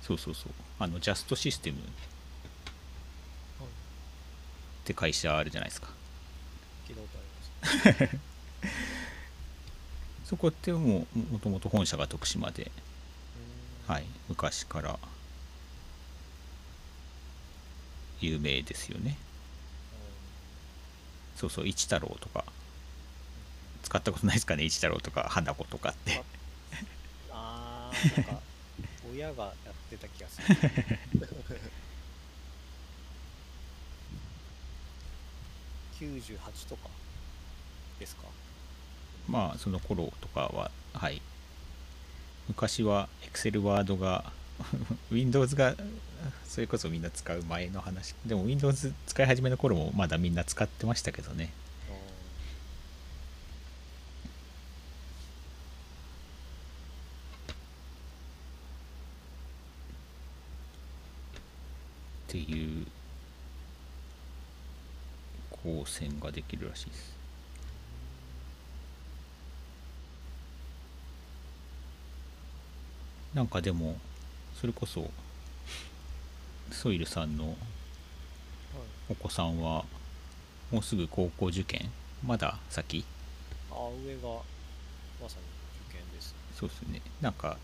[0.00, 0.52] そうそうそう。
[0.78, 1.80] あのジャストシステムっ
[4.84, 5.88] て会社あるじゃないですか。
[10.24, 12.70] そこってもうもともと本社が徳島で、
[13.88, 15.00] はい、昔から。
[18.20, 19.16] 有名ですよね。
[21.34, 21.66] そうそう。
[21.66, 22.44] 一太郎とか
[23.88, 26.22] 使ったことないですかね一太郎とか花子とかって。
[27.32, 28.40] あーなんか
[29.10, 30.56] 親がやってた気がする。
[35.98, 36.90] 98とか
[37.98, 38.24] ですか？
[39.26, 41.22] まあその頃とかははい。
[42.48, 44.32] 昔は Excel ワードが
[45.10, 45.74] Windows が
[46.46, 48.14] それこそみんな使う前の話。
[48.26, 51.50] でも Windows 使い始めの頃もまだみんな使ってましたけどね
[62.28, 62.86] っていう
[65.68, 67.16] 光線ができるらしいです。
[73.34, 73.96] なんかでも
[74.58, 75.10] それこそ
[76.72, 77.54] ソイルさんのはい。
[79.10, 79.84] お子さんは
[80.70, 81.90] もうすぐ高校受験？
[82.26, 83.04] まだ先？
[83.70, 84.28] あ上が
[85.22, 85.42] まさに
[85.88, 86.34] 受験です。
[86.54, 87.00] そうですね。
[87.20, 87.56] なんか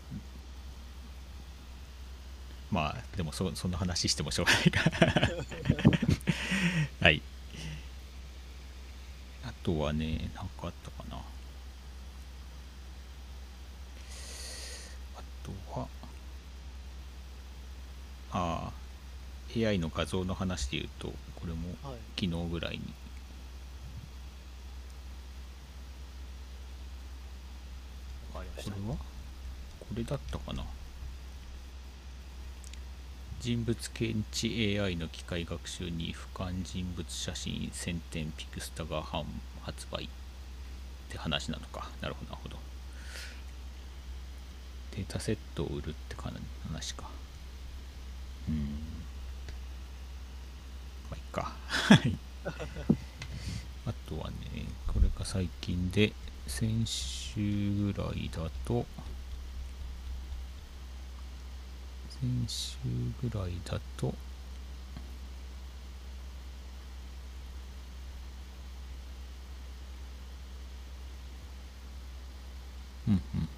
[2.71, 5.29] まあでもそその話してもしょうがないか ら
[7.01, 7.21] はい
[9.45, 11.17] あとはね何かあったかな。
[15.17, 15.87] あとは
[18.31, 18.71] ああ
[19.57, 21.99] AI の画像の話で言うとこれもはい。
[22.15, 22.93] 昨日ぐらいに。
[28.35, 28.71] わかりました。
[28.71, 28.97] これは？
[28.97, 29.03] こ
[29.95, 30.63] れだったかな。
[33.39, 39.23] 人物検知 AI の機械学習に俯瞰人物写真1000点ピクスタが販
[39.65, 40.07] 発売っ
[41.09, 41.89] て話なのか。
[42.01, 42.57] なるほどなるほど。
[44.95, 46.15] データセットを売るって
[46.67, 47.09] 話か。
[48.47, 48.55] うん。
[51.09, 51.51] まあいっか。
[51.67, 52.15] はい。
[53.87, 54.35] あとはね
[54.87, 56.13] これが最近で
[56.47, 58.85] 先週ぐらいだと
[62.21, 62.77] 先週
[63.21, 64.13] ぐらいだと
[73.07, 73.21] うんうん。
[73.41, 73.49] うん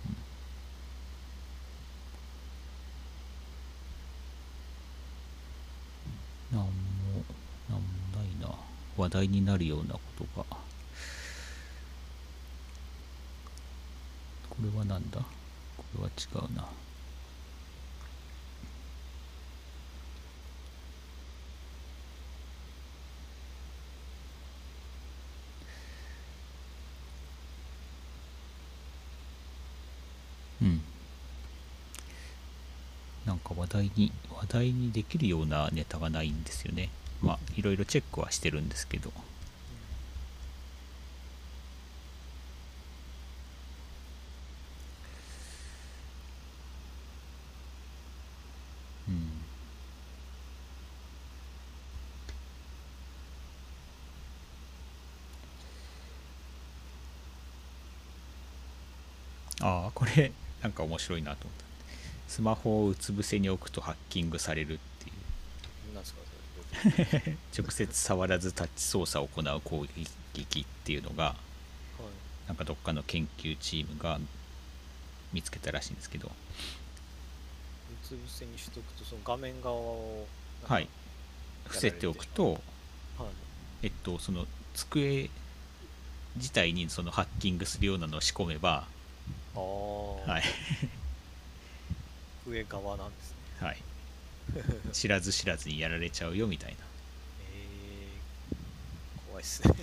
[6.52, 6.68] なんも
[7.70, 8.56] なんもないな
[8.96, 10.46] 話題になるようなことが。
[14.50, 15.20] これはなんだ？
[15.78, 16.66] これは違うな
[30.62, 30.82] うん
[33.26, 36.90] なんか話題に話題にできるようなネタがないんですよね。
[37.22, 39.12] まあいろいろチェックはしてるんですけど。
[49.10, 49.32] うん。
[59.62, 61.77] ああこれなんか面白いなと思った。
[62.38, 65.12] スマホをうつ伏せに置くとハッキングされるってい
[65.92, 65.96] う。
[65.96, 66.20] なんですか
[66.84, 67.38] それ？
[67.58, 69.88] 直接触らずタッチ操作を行う攻
[70.36, 71.36] 撃っていうのがはい。
[72.48, 74.20] なんかどっかの研究チームが
[75.34, 76.28] 見つけたらしいんですけど。
[76.28, 76.32] う
[78.04, 80.28] つ伏せにしとくとその画面側を
[80.66, 80.88] はい。
[81.64, 82.62] 伏せておくと
[83.18, 83.30] はい
[83.82, 84.46] えっとその
[84.76, 85.32] 机
[86.36, 88.06] 自体にそのハッキングするような。
[88.06, 88.86] のを仕込めば
[89.56, 90.44] ああ、はい
[92.48, 93.38] 上側なんですね。
[93.68, 93.78] はい。
[94.94, 96.78] 知らず知らずにやられちゃうよみたいな。
[97.52, 99.76] えー、怖いっすね。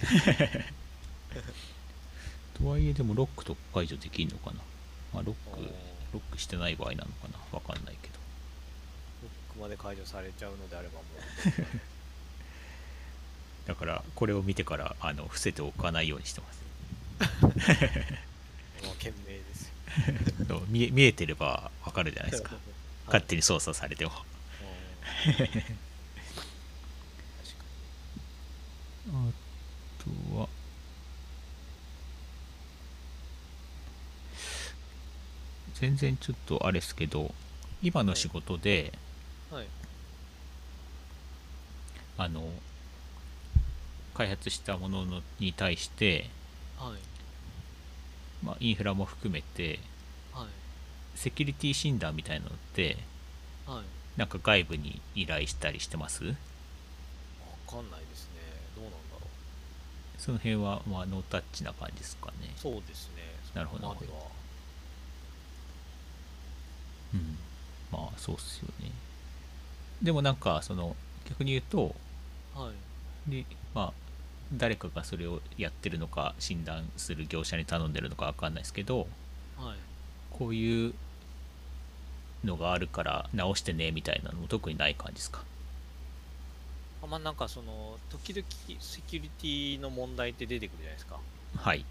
[2.55, 4.61] とはいえでもロックとか解除できるのかな、
[5.13, 5.61] まあ、ロック
[6.13, 7.39] ロックしてない場合なのかな？
[7.51, 8.15] わかんないけど。
[9.23, 11.05] ロックまで解除されちゃうのであればもう。
[13.67, 16.63] だからこれを見てからあの伏せておかないようにしてます。
[18.83, 19.64] まあ賢明です
[20.69, 22.55] 見え見えてればわかるじゃないですか。
[22.55, 22.61] はい。
[23.07, 24.13] 勝手に操作されても。
[24.13, 24.25] あ
[30.03, 30.49] とは。
[35.75, 37.35] 全然ちょっとあれですけど
[37.83, 38.93] 今の仕事で、
[39.51, 39.67] にはい。
[42.17, 42.49] あの
[44.15, 46.31] 開発したもののに対して、
[46.79, 46.93] はい
[48.45, 49.81] まあ、インフラも含めて
[50.33, 50.49] はい。
[51.17, 52.99] セキュリティ診断みたいなのって
[53.67, 53.85] はい。
[54.19, 56.25] なんか外部に依頼したりしてます？
[56.25, 56.33] わ
[57.67, 58.41] かんないですね。
[58.77, 60.21] どうなんだろう。
[60.21, 62.53] その辺はまあノータッチな感じですかね。
[62.57, 63.23] そうですね。
[63.55, 63.97] なるほど。
[67.15, 67.39] うん。
[67.91, 68.91] まあそうっすよね。
[70.03, 70.95] でもなんかその
[71.29, 71.95] 逆に言うと
[72.55, 72.71] は
[73.29, 73.31] い。
[73.31, 73.93] でまあ
[74.57, 79.07] 誰かがそれをやってるのか診断する業者に頼んでるのか分かんないですけど
[79.59, 79.77] はい。
[80.31, 80.95] こういう
[82.45, 85.43] のがあるから直してねみたいなのも特にない感じですか？
[87.03, 88.47] あまあなんかその時々
[88.81, 91.19] セキュリティの問題って出てくるじゃないですか。
[91.57, 91.85] はい。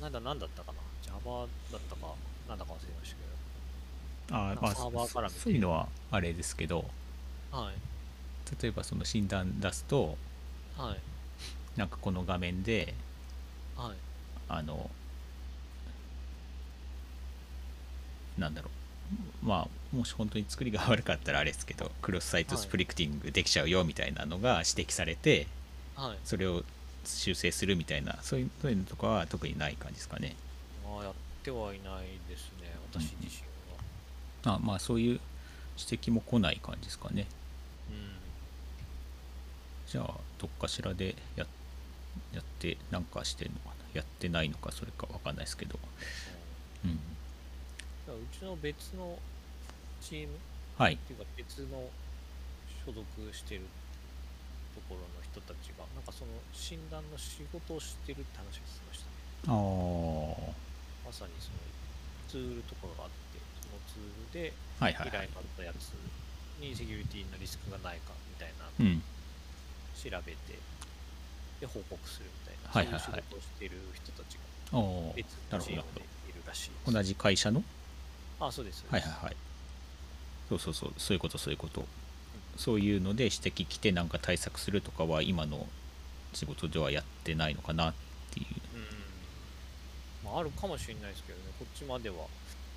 [0.00, 2.14] なんだ何だったかな？Java だったか
[2.48, 3.22] なんだか忘れましたけ
[4.34, 6.84] あーまあサーバーからそういうのはあれですけど
[7.52, 7.74] どはい。
[8.62, 10.16] 例えばその診断出すと
[10.78, 10.98] はい
[11.76, 12.94] なんかこの画面で
[13.76, 13.96] はい。
[14.48, 14.90] あの
[18.38, 18.68] なんだろ
[19.42, 19.46] う。
[19.46, 25.46] まあもし本当に作りが悪かったらあれですけどクロスサイトスプリクティングできちゃうよみたいなのが指摘されて
[25.96, 26.18] はい。
[26.24, 26.62] それを
[27.04, 30.36] 修正するみたいなそういうそういうのとかは特にない感じですかね。
[30.86, 33.42] ああやってはいないですね私自
[34.44, 34.56] 身は。
[34.56, 35.20] あまあそういう
[35.78, 37.26] 指摘も来ない感じですかね。
[37.90, 38.12] うん。
[39.86, 41.44] じゃあどっかしらでや
[42.32, 43.74] やってなんかしてんのかな？
[43.94, 45.78] やってないのかそれかわかんないですけど。
[46.84, 46.90] うん。
[46.92, 46.98] うう
[48.32, 49.18] ちの別の
[50.00, 50.34] チーム
[50.76, 51.88] はいっていうか別の
[52.84, 53.62] 所属してる
[54.74, 59.12] ところの人たちがなんかその診断の仕事をしてるって話をしてましたね。
[59.48, 60.52] ああ
[61.06, 61.60] まさにその
[62.28, 65.92] ツールとかがあってそのツールで依頼があったやつ
[66.58, 69.02] にセキュリティのリスクがないかみたいなうん。
[69.92, 70.58] 調べて
[71.62, 73.00] で報告するみたいな、はいはいはい。
[73.00, 74.42] そういう仕事をしてる人たちが
[75.14, 76.92] 別のチームでいるらしいです。
[76.92, 77.62] 同じ会社の？
[78.40, 79.36] あそうですはいはいはい。
[80.48, 81.86] そうそうそうそういうことそういうこと。
[82.56, 85.66] そういうので指摘来てなんか対策するとかは今の
[86.34, 87.94] 仕事ではやってないのかなっ
[88.32, 88.46] ていう。
[90.24, 90.30] うん。
[90.32, 92.16] まああるかもしれないですけどねこっちまでは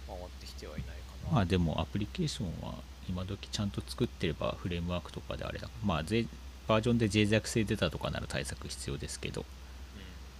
[0.07, 0.93] 回ってきてはいないか
[1.27, 1.33] な。
[1.33, 2.75] まあでもアプリケーションは
[3.09, 6.27] 今時ちゃんと作ってればフレームワークとかであれだまあぜ
[6.67, 9.41] バージョンで脆弱性出たとかなら対策必要ですけど。
[9.41, 9.45] うん。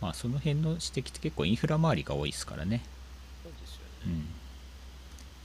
[0.02, 2.84] まあその辺の指摘って結構インフラ周りが多いですからね。
[3.44, 4.26] そうですよね、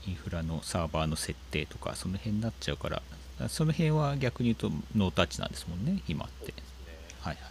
[0.05, 0.11] うん。
[0.11, 3.01] インフラのサーバーの設定とかその辺になっちゃうから。
[3.49, 6.51] その辺は逆に言うとノータッチなんですもんね今って。
[6.51, 6.53] ね。
[7.21, 7.43] はいはい。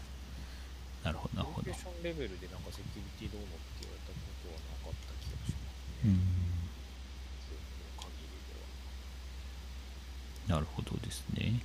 [1.02, 1.66] なるほどなるほど。
[1.66, 6.14] コミュニケーションレベルでなんかセキュリティどうのって言われたことはなかった気がしますね、
[10.46, 10.54] うん。
[10.54, 11.58] なるほどですね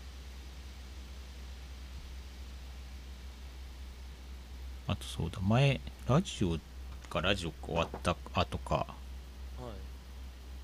[4.88, 6.58] あとそうだ前ラジオ
[7.10, 8.86] かラジオ終わった後かは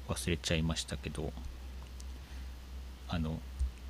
[0.10, 0.12] い。
[0.12, 1.32] 忘れちゃいましたけど
[3.08, 3.40] あの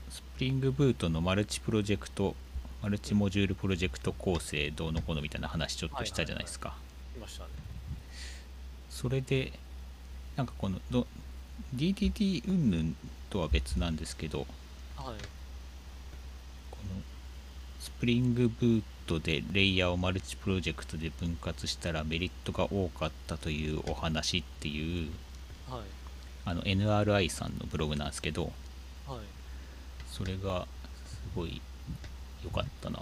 [0.09, 2.35] スプリングブートのマルチプロジェクト
[2.81, 6.75] マルチモジュールプロジェクト構成どうのこうのみたいな話ちょっとしたじゃないですか、
[8.89, 9.53] それで
[10.35, 11.05] なんかこのど
[11.75, 12.93] DDT 云々
[13.29, 14.47] とは別なんですけどはい。
[16.71, 17.01] この
[17.79, 25.11] スプリングブートでレイヤーをマルチプロジェクトで分割したらメリットが多かったというお話っていう
[25.69, 25.81] はい。
[26.43, 28.51] あの NRI さんのブログなんですけど
[29.07, 29.19] はい。
[30.07, 30.65] それが
[31.05, 31.61] すごい
[32.43, 32.97] 良かったな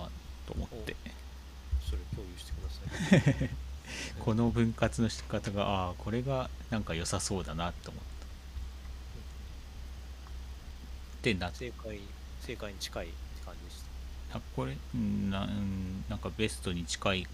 [0.48, 0.96] と思って。
[1.86, 3.50] それ共有してください。
[4.20, 8.10] この分割の仕方がああこれがなんか良さそうだなと思った。
[11.24, 12.00] でな正解
[12.42, 13.08] 正解に近い
[14.32, 17.28] あこれうんなうんなんかベストに近い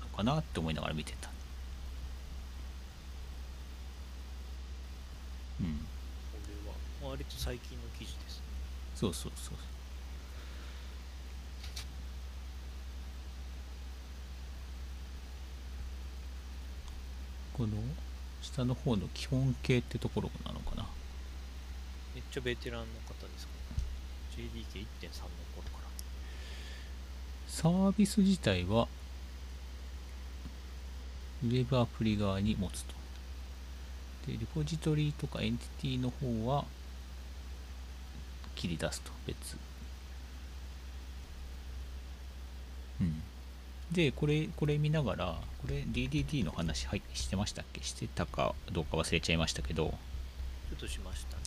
[0.00, 1.28] のかなって思いながら見てた。
[5.60, 5.66] うん。
[5.78, 6.38] こ
[7.02, 8.42] れは割と最近の記事ですね。
[8.94, 9.54] そうそうそう。
[17.54, 17.72] この
[18.42, 20.86] 下の方の基本形ってところなのかな。
[22.14, 23.52] めっちゃベテランの方ですか？
[23.52, 23.58] ね
[24.36, 25.28] JDK1.3 の
[27.56, 28.86] サービス自体は
[31.42, 32.92] ウェブアプリ側に持つと。
[34.26, 36.66] でリポジトリとかエンティティの方は
[38.56, 39.56] 切り出すと別。
[43.00, 43.22] うん。
[43.90, 47.82] でこれこれ見ながらこれ DDD の話はいしてましたっけ？
[47.82, 49.94] してたかどうか忘れちゃいましたけど。
[50.68, 51.42] ちょっとしましたね。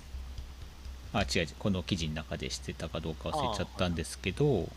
[1.14, 1.50] あ違う違う。
[1.60, 4.68] この記事の中でしてたかどうか忘れちゃったんですけど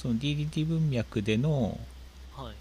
[0.00, 1.78] その DDD 文脈での
[2.34, 2.54] はい。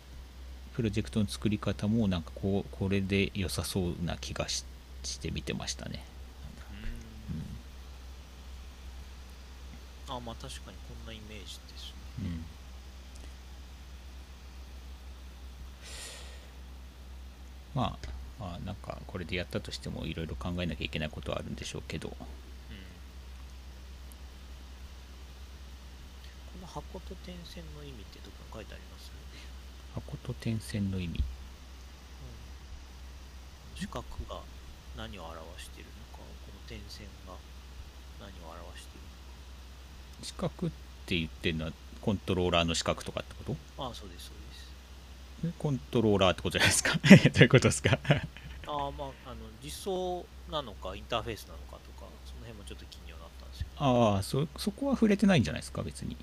[0.73, 4.63] プロジェクトの作り方もなんかこうこれで良さそうな気がし
[5.03, 6.03] して見てましたね。
[10.09, 10.15] うん。
[10.15, 11.93] あまあ確かにこんなイメージですね。
[12.19, 12.45] うん。
[17.75, 17.97] まあ
[18.39, 22.25] まあなんかこれでやったとしてもいろいろ考えなきゃいけないことはあるんでしょうけどうんこ
[26.61, 29.09] の箱と点線の意味ってどこに書いてあります？
[29.95, 31.23] 箱と点線の意味。
[33.75, 34.41] 四角が
[34.95, 37.33] 何を表しているのかこの点線が
[38.19, 39.05] 何を表している
[40.23, 40.69] 四角っ
[41.05, 41.71] て言ってるのは
[42.01, 43.51] コントローラーの四角とかってこと？
[43.51, 45.47] のかああそうですそうです。
[45.47, 46.93] えコントローラーってことじゃないですか？
[47.01, 47.97] どういうことですか？
[48.67, 55.83] ああまああの実装なのかインターフェースなのかとかその辺もちょっと気にはなったんですよああそそこは触れてないんじゃないですか？
[55.83, 56.17] 別に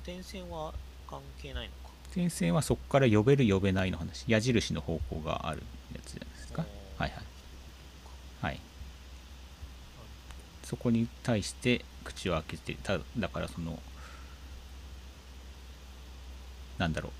[0.00, 0.72] 点線は
[1.08, 1.94] 関係ないのか。
[2.12, 4.24] 点線はそこから呼べる呼べないの話。
[4.26, 5.62] 矢印の方向がある
[5.94, 6.64] やつじゃないですか。
[6.98, 7.24] はいはい。
[8.42, 8.60] はい。
[10.64, 13.78] そこに対して口を開けてただからその
[16.78, 17.12] なんだろう。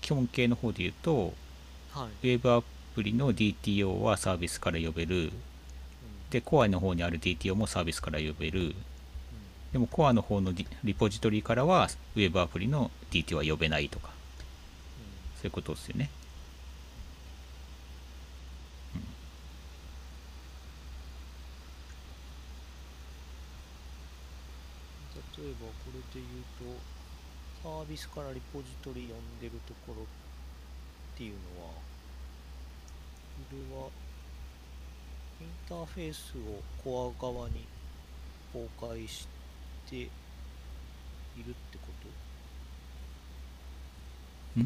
[0.00, 1.34] 基本形の方で言うと
[1.92, 2.62] はい、ウェブア
[2.94, 5.16] プリの DTO はサービスから呼べる。
[5.16, 5.32] うん。
[6.30, 8.60] でコアの方にある DTO もサービスから呼べる。
[8.60, 8.74] うん
[9.72, 14.10] でもコアの方のリポジトリからはウェブアプリの DT は呼べないとか。
[15.36, 16.08] そういうことですよね。
[25.36, 26.78] 例えばこれで言うと
[27.62, 30.06] サービスからリポジトリ呼んでるところっ
[31.16, 31.80] ていうのはこ
[33.50, 33.88] れは
[35.40, 37.66] インターフェースをコア側に
[38.52, 39.31] 公開して
[39.90, 40.08] い
[41.38, 41.88] るってこ
[44.56, 44.62] と？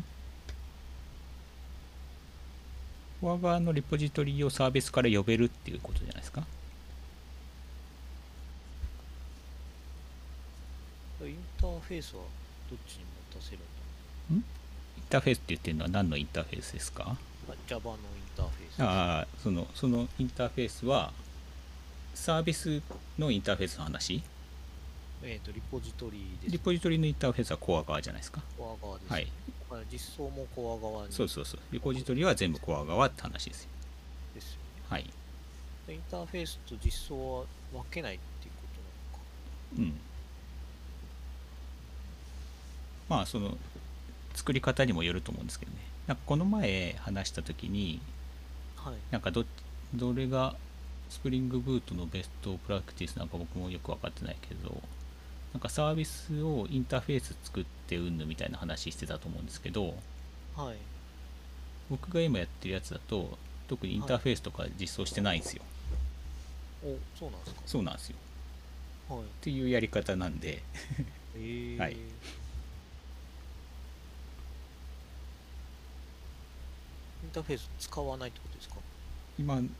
[3.21, 6.45] コア側のリポジトリをサービスから呼べるっていうことじゃないですか？
[11.23, 12.23] インターフェースは
[12.71, 13.01] どっちに
[13.33, 14.45] 持たせるんイン
[15.09, 17.17] ターフェースって言ってるのは何のインターフェースですか
[17.67, 18.01] ？Java のイン
[18.37, 21.13] ターフェースああそのそのインターフェースは
[22.15, 22.83] サービス
[23.19, 24.23] のインターフェースの話？
[25.23, 26.53] えっ、とリポジトリです。
[26.53, 28.43] リポジトリのインターフェースはコア側じゃないですか。
[28.57, 29.25] コア側です、はい。
[29.25, 31.13] だから実装もコア側に。
[31.13, 31.61] そうそうそう。
[31.73, 33.71] リポジトリは全部コア側って話ですよ。
[34.35, 34.59] ですよね。
[34.89, 35.11] はい。
[35.89, 38.67] インターフェースと実装は分けないっていうこ
[39.79, 39.93] となのか。
[39.93, 40.01] うん。
[43.09, 43.57] まあその
[44.35, 45.79] 作り方にもよると思うんですけどね。
[46.07, 48.01] なんかこの前話した時に
[48.77, 48.95] はい。
[49.11, 49.45] なんかど
[49.95, 50.57] どれが
[51.09, 54.83] スプリングブートのベストプラクティスなんか僕もよく分かってないけど
[55.57, 59.95] なんかサービスをインターフェース作ってうんぬみたいな話してたと思うんですけど
[60.55, 60.77] はい。
[61.89, 65.63] 僕が今やってるやつだと特にインターフェースとか実装してないんですよ、
[66.85, 67.63] お、そうなんですか？
[67.65, 68.17] そうなんですよ。
[69.09, 69.21] はい。
[69.21, 70.63] っていうやり方なんで。
[71.37, 71.93] えー、 はい。
[71.93, 72.01] イン
[77.33, 78.75] ターフェース使わないってことですか？
[79.39, 79.71] 今ん？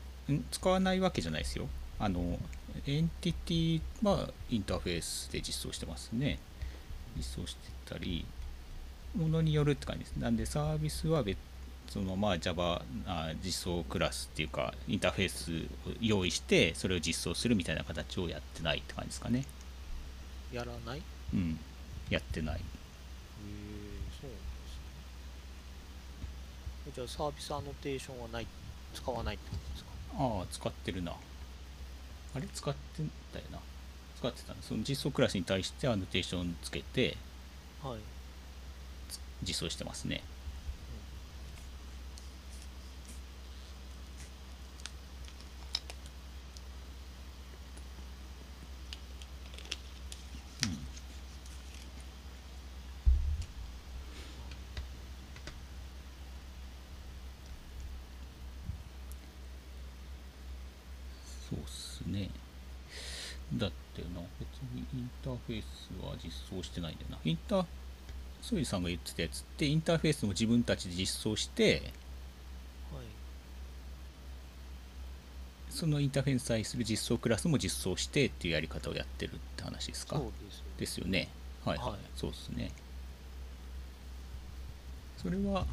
[0.49, 1.69] 使わないわけじゃないですよ
[1.99, 2.37] あの
[2.85, 6.37] エンティティはインターフェースで実装してますね。
[7.15, 8.25] 実装してたり
[9.15, 10.15] ものによるって感じです。
[10.17, 11.37] なんでサービスは別
[11.89, 15.51] そのまあ Java あ実装クラスっていうかインターフェース
[15.89, 19.45] を用意してそれを実装するみたいな形をやってないって感じですかね。
[20.51, 20.99] やらない？
[20.99, 21.01] へ
[21.33, 21.59] うん。
[22.09, 22.59] やってない。
[22.59, 22.61] え
[24.21, 24.41] そうなんで
[26.83, 26.91] すね。
[26.93, 28.47] じゃあサービスアノテーションはない、
[28.93, 29.89] 使わないってことですか？
[30.19, 31.13] ああ使ってるな
[32.35, 32.47] あれ？
[32.53, 33.03] 使って
[33.33, 33.59] たよな。
[34.19, 37.17] 使ってたその実装クラスに対してアノテーションつけて
[37.83, 37.99] はい。
[39.43, 40.23] 実装してますね
[61.49, 62.29] そうっすね
[63.53, 67.17] だってな別にインターフェースは実装してないんだよな。
[67.23, 67.65] インター
[68.41, 71.91] ソイさんが言ってたやつってインターフェースも自分たちで実装して
[72.93, 73.03] はい。
[75.69, 80.17] そのインターフェースに対する実装クラスも実装してっていうやり方をやってるって話ですか？
[80.17, 80.71] そうですよね。
[80.79, 81.29] ですよね。
[81.65, 81.77] はい。
[81.77, 82.71] はい、はいそうですね。
[85.21, 85.65] それは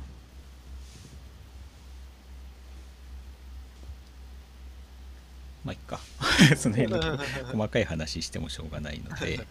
[5.64, 5.98] まあいっか。
[6.56, 7.18] その辺の
[7.52, 9.36] 細かい話してもしょうがないので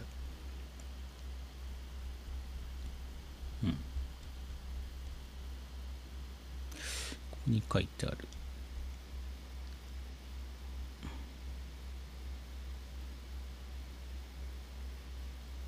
[3.63, 3.77] うんこ
[7.31, 8.17] こに書いてある。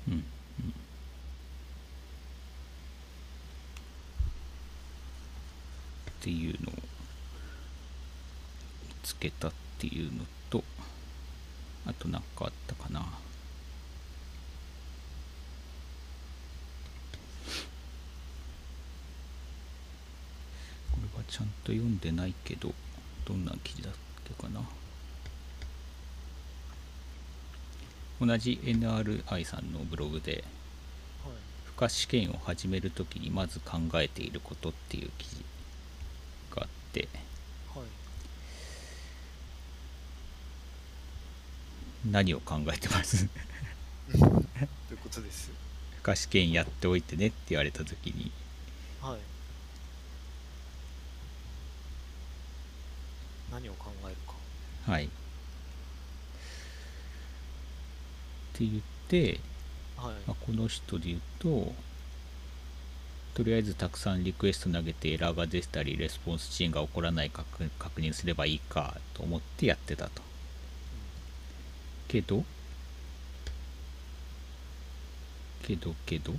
[0.08, 0.22] うんっ
[6.22, 6.80] ていうのを見
[9.02, 10.62] つけたっていうのと
[11.86, 13.04] あと何かあったかな
[21.36, 22.72] ちゃんと読んでないけど
[23.26, 23.92] どんな記事だっ
[24.24, 24.62] けかな？
[28.18, 30.44] 同じ NRI さんのブログで
[31.22, 31.34] はい。
[31.66, 35.44] 付加試験を始めるときにまず考えていることっていう記事
[36.54, 37.06] があって
[37.74, 37.84] はい。
[42.10, 43.28] 何を考えてます？
[44.08, 44.22] とい
[44.94, 45.48] うことです？
[45.48, 48.30] 付加試験やっておいてねって言われたときに
[49.02, 49.20] はい
[53.52, 54.34] 何を考えるか。
[54.90, 55.04] はい。
[55.04, 55.12] って
[58.64, 59.40] 言って、
[59.96, 60.14] はい。
[60.26, 61.72] まあ、この人で言うと
[63.36, 70.22] とりあえずたくさんリクエスト投げてエラーが出たりレスポンス遅延が起こらないか確確認すればいいかと思ってやってたと。
[72.08, 72.44] けど
[75.64, 76.32] けどけど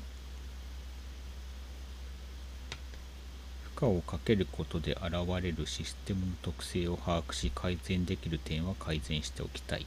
[3.79, 9.85] 荷をかけることで現れるシステムの特性を把握し改善できる点は改善しておきたい。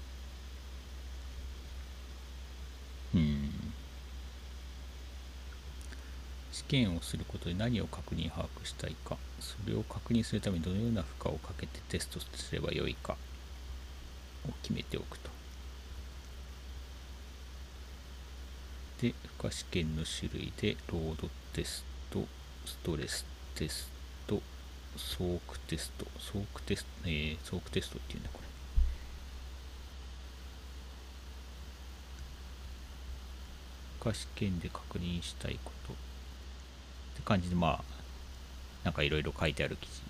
[3.15, 3.51] うん。
[6.53, 9.17] 試験をすることで何を確認把握したいか。
[9.41, 13.17] それを確認するためにどのような負荷をかけてテストすればよいか。
[14.49, 15.31] を決めておくと。
[19.03, 22.27] で負荷試験の種類でロードテスト
[22.67, 23.25] ストレス
[23.61, 23.91] テス
[24.27, 24.41] ト
[24.97, 28.49] ソークテストソークテストえー、ソークテストっていうんだこれ。
[34.01, 35.93] 負荷試験で確認したいこと。
[35.93, 35.97] っ
[37.17, 37.85] て感じでまあ
[38.83, 40.01] なんかいろいろ書いてある記事。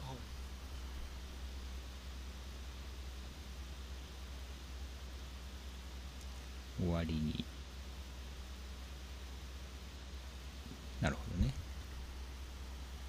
[0.00, 0.14] は
[6.78, 6.84] い。
[6.84, 7.44] 終わりに。
[11.02, 11.63] なるほどね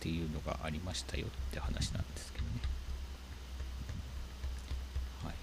[0.06, 2.52] っていうのがありましたよって話なんですけどね。
[5.24, 5.34] はい。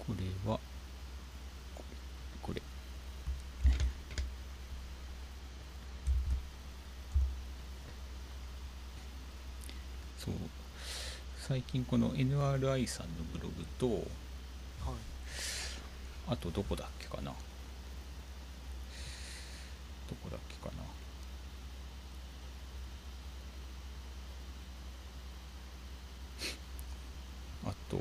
[0.00, 0.58] これは
[1.76, 1.84] こ
[2.42, 2.60] これ。
[10.18, 10.34] そう。
[11.38, 14.02] 最近この NRI さんのブログとはい。
[16.26, 17.32] あとどこだっけかな
[20.12, 20.82] どこだっけかな
[27.70, 27.98] あと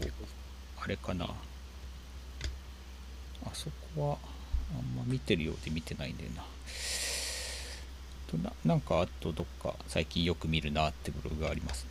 [0.83, 1.29] あれかなあ
[3.53, 4.17] そこは
[4.77, 6.43] あんま見てるようで見てないんだよな。
[8.29, 11.89] とななんかあとどっか最近よく見るなってブログがありますね。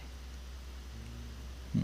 [1.77, 1.81] うん。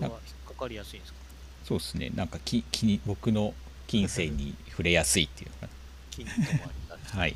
[0.00, 0.10] 引っ
[0.46, 1.18] かかりやすいんですか？
[1.64, 2.10] そうですね。
[2.14, 3.54] なんかき気に僕の
[3.86, 5.72] 金銭に触れやすいっていうのかな。
[6.10, 7.30] 金ともありなんですはい。
[7.30, 7.34] っ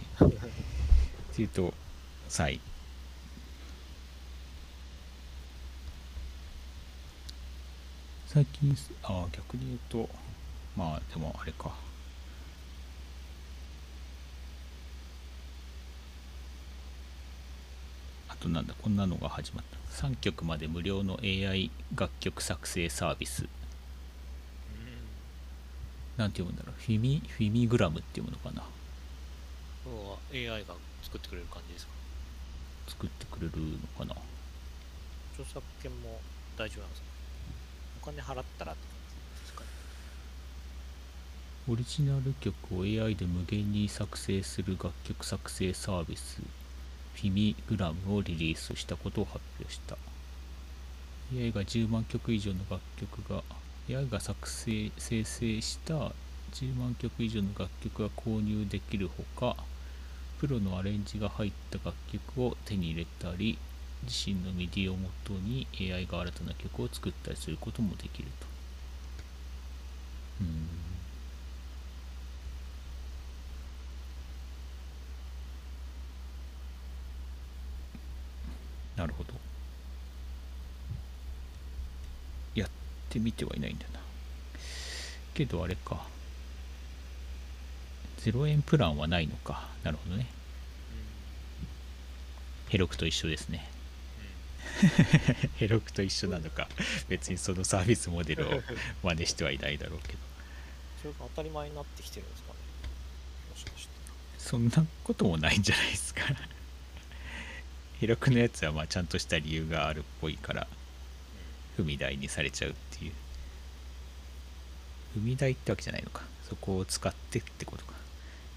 [1.35, 1.75] ていうと、
[2.37, 2.61] はい。
[8.27, 10.09] 最近す、ああ、逆に言うと、
[10.77, 11.75] まあ、でもあれか。
[18.43, 20.07] となんだ、こんなのが始まった。
[20.07, 23.47] 3曲まで無料の AI 楽曲作成サービス。
[26.17, 26.83] なんて読むんだろう。
[26.83, 28.63] フィミ、フィミグラムっていうものかな。
[28.63, 31.93] は AI が作ってくれる感じですか？
[32.89, 34.21] 作ってくれるのかな。
[35.35, 36.21] 著作権も
[36.59, 37.07] 大丈夫なんですか？
[38.03, 38.97] お金払ったらって感
[39.37, 39.67] じですかね？
[41.69, 46.41] オリジナル曲を AI で無限に作成する楽曲作成サービス
[47.15, 49.97] フィミグラムをリリースしたことを発表した。
[51.35, 53.43] AI が10万曲以上の楽曲が
[53.89, 56.13] AI が作成生成した
[56.53, 59.57] 10万曲以上の楽曲が購入できるほか
[60.39, 63.59] プロのアレンジが入った楽曲を手に入れたり
[64.05, 68.52] 自身の MIDI をもとに AI が新たな曲を作ったりすることもできると。
[79.03, 79.33] なるほど。
[82.55, 82.71] やっ
[83.11, 83.99] てみてはいないんだな。
[85.35, 86.07] けどあれか。
[88.19, 89.67] 0円プランはないのか。
[89.83, 90.29] なるほどね。
[92.69, 93.69] ヘロクと一緒ですね。
[95.59, 96.69] ヘロクと一緒なのか。
[97.09, 98.63] 別にそのサービスモデルを
[99.03, 100.19] 真似してはいないだろうけど。
[101.01, 102.59] それが当たり前になってきてるんですかね。
[103.51, 103.91] もしかして。
[104.39, 106.23] そんなこともないんじゃないですか
[108.03, 110.67] ヘロクのやつはまあちゃんとした理由があるっぽいから
[111.79, 113.13] 踏み台にされちゃうっていう。
[115.17, 116.23] 踏み台ってわけじゃないのか。
[116.49, 117.93] そこを使ってってことか。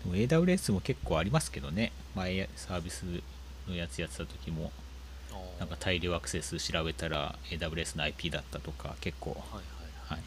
[0.03, 1.91] でも AWS も結構ありますけどね。
[2.15, 3.03] 前サービス
[3.67, 4.71] のやつやってた時も
[5.59, 9.29] なんか大量アクセス調べたら AWS の IP だったとか結構。
[9.29, 10.21] はいはいはい。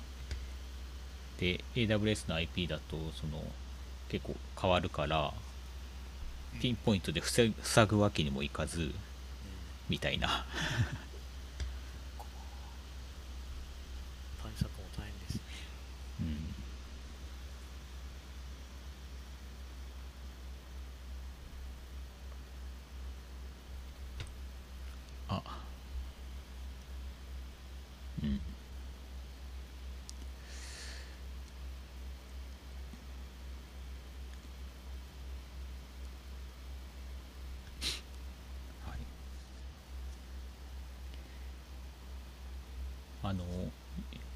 [1.41, 3.43] で AWS の IP だとその
[4.11, 5.35] 結構変わるから
[6.61, 7.53] ピンポイントで塞
[7.89, 8.93] ぐわけにもいかず
[9.89, 10.45] みたいな
[14.43, 15.41] 対策も大変ですね
[16.20, 16.55] うん
[25.28, 25.43] あ
[28.22, 28.41] うん
[38.86, 38.99] はい
[43.22, 43.45] あの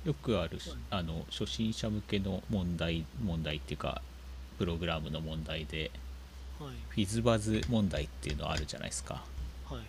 [0.05, 4.03] よくあるしあの初心者向けの問題問題っていうか
[4.59, 5.91] プログラムの問題で
[6.61, 6.75] はい。
[6.91, 9.15] フィズバズ問題っていうのあるじゃないですか。
[9.69, 9.87] はいはい。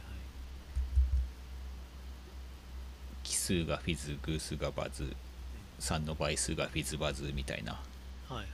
[3.24, 5.16] 奇数がフィズ偶数がバズ
[5.80, 7.74] 3の倍数がフィズバズみたいな。
[7.74, 7.80] は
[8.32, 8.48] いはい。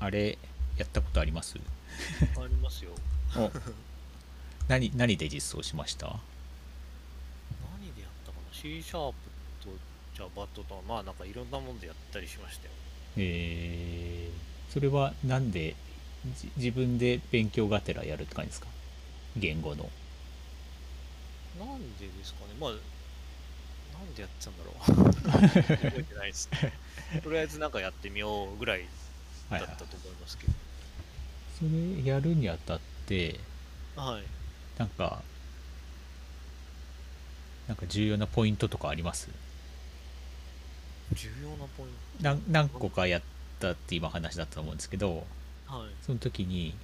[0.00, 0.38] あれ
[0.76, 1.56] やったことあります？
[1.58, 2.90] ありますよ。
[3.36, 3.50] お。
[4.68, 6.06] 何何で実装しました？
[6.08, 9.14] 何でやったかな？C シャープ
[10.16, 12.70] と Java ととまあなんかいろんなもんでやったりしましたよ。
[13.18, 15.74] えー、それはなんで
[16.38, 18.66] じ自分で勉強がてらやるって感じですか？
[19.36, 19.88] 言語の。
[21.58, 22.54] なんでですかね？
[22.60, 22.76] まあな
[24.04, 25.12] んでやってたんだろう。
[25.86, 26.72] 覚えてないですね。
[27.22, 28.80] とりあえずなんかやってみようぐらい
[29.50, 30.52] はいはいだったと思いますけど。
[31.58, 33.38] それやるにあたって
[33.94, 34.22] はい。
[34.78, 35.22] なんか
[37.68, 39.28] なんか重要なポイントとかあります？
[41.12, 41.88] 重要なポイン
[42.20, 43.22] 何何個かやっ
[43.60, 45.24] たって今話だったと思うんですけど
[45.68, 45.88] トはい。
[46.02, 46.74] その時に、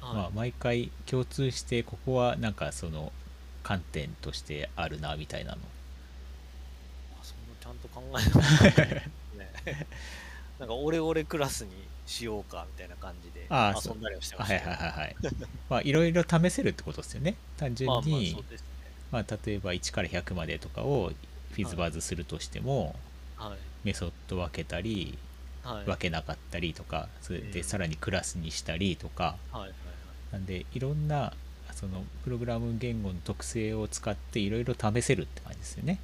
[0.00, 3.12] はい、まあ、毎回共通してここはなんかその
[3.62, 5.58] 観点としてあるなみたいなの。
[7.20, 9.10] あそんなちゃんと考えなかったね。
[10.60, 11.72] なんかオレオレクラスに
[12.06, 14.70] しようかみたいな感じで遊んだりはしてまはいした。
[14.70, 15.16] よはいはいはい
[15.68, 17.34] まあいろいろ試せるってことですよね。
[17.56, 18.36] 単純まあまあね。
[19.10, 21.12] まあ例えば1から100までとかを
[21.50, 22.94] フィズバズするとしても、はい
[23.84, 25.18] メソッド分けたり
[25.62, 25.84] はい。
[25.84, 27.64] 分けなかったりとかそれでうん。
[27.64, 29.36] さらにクラスにしたりとか。
[30.32, 31.32] なんでいろんな
[31.72, 36.00] そのプログラム言語の特性を使っていろいろ試せるって感じですよね。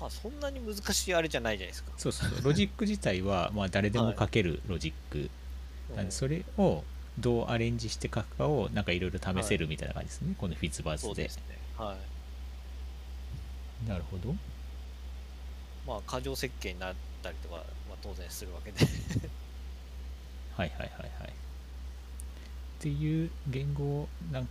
[0.00, 1.92] まあそんなに難しいあれじゃないじゃないですか。
[1.96, 5.28] そうそう ロジック自体はまあ誰でも書けるロジック、
[5.94, 6.84] なんでそれを
[7.18, 11.08] どうアレンジして書くかをなんかいろいろ試せるみたいな感じですね、このフィズバズで。
[11.08, 11.42] そうですね。
[11.76, 11.96] は
[13.84, 13.88] い。
[13.88, 14.34] なるほど
[15.88, 17.56] まあ過剰設計になったりとか、
[17.88, 18.86] まあ、当然するわけで。
[20.54, 21.28] はいはいはいはい。
[21.28, 24.46] っていう言語をなんを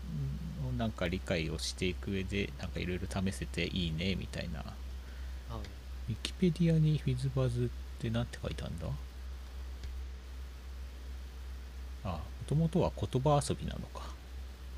[0.77, 4.59] なんか理解をしていく上でなんかいろいろ試せていいねみたいな。
[4.59, 4.69] はい。
[6.09, 7.67] ウィキペディアにフィズバズっ
[7.99, 8.87] て何て書いてあるんだ？
[12.05, 14.07] あもともとは言葉遊びなのか。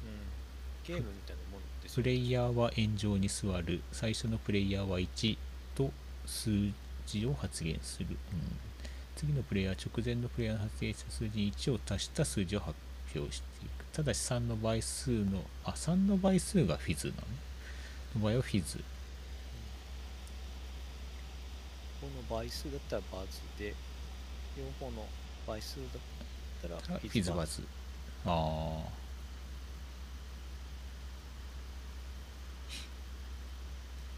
[0.03, 3.81] うん、ゲームみたいなもんですプレイヤーは円状に座る。
[3.91, 5.39] 最初のプレイヤーは1と
[6.29, 6.51] 数
[7.07, 8.17] 字を発言する、うん、
[9.15, 12.75] 次のプレイヤーは直前のプレイヤーの発言した数字に1を足した数字を発
[13.15, 13.85] 表していく。
[13.91, 18.21] ただし3の倍数のあ3の倍数がフィズなの？
[18.21, 18.77] の場合はフィズ。
[21.99, 23.73] この倍数だったらバズで
[24.57, 25.05] 両方の
[25.45, 27.63] 倍数だったらフィズバズ。
[28.25, 28.99] ああ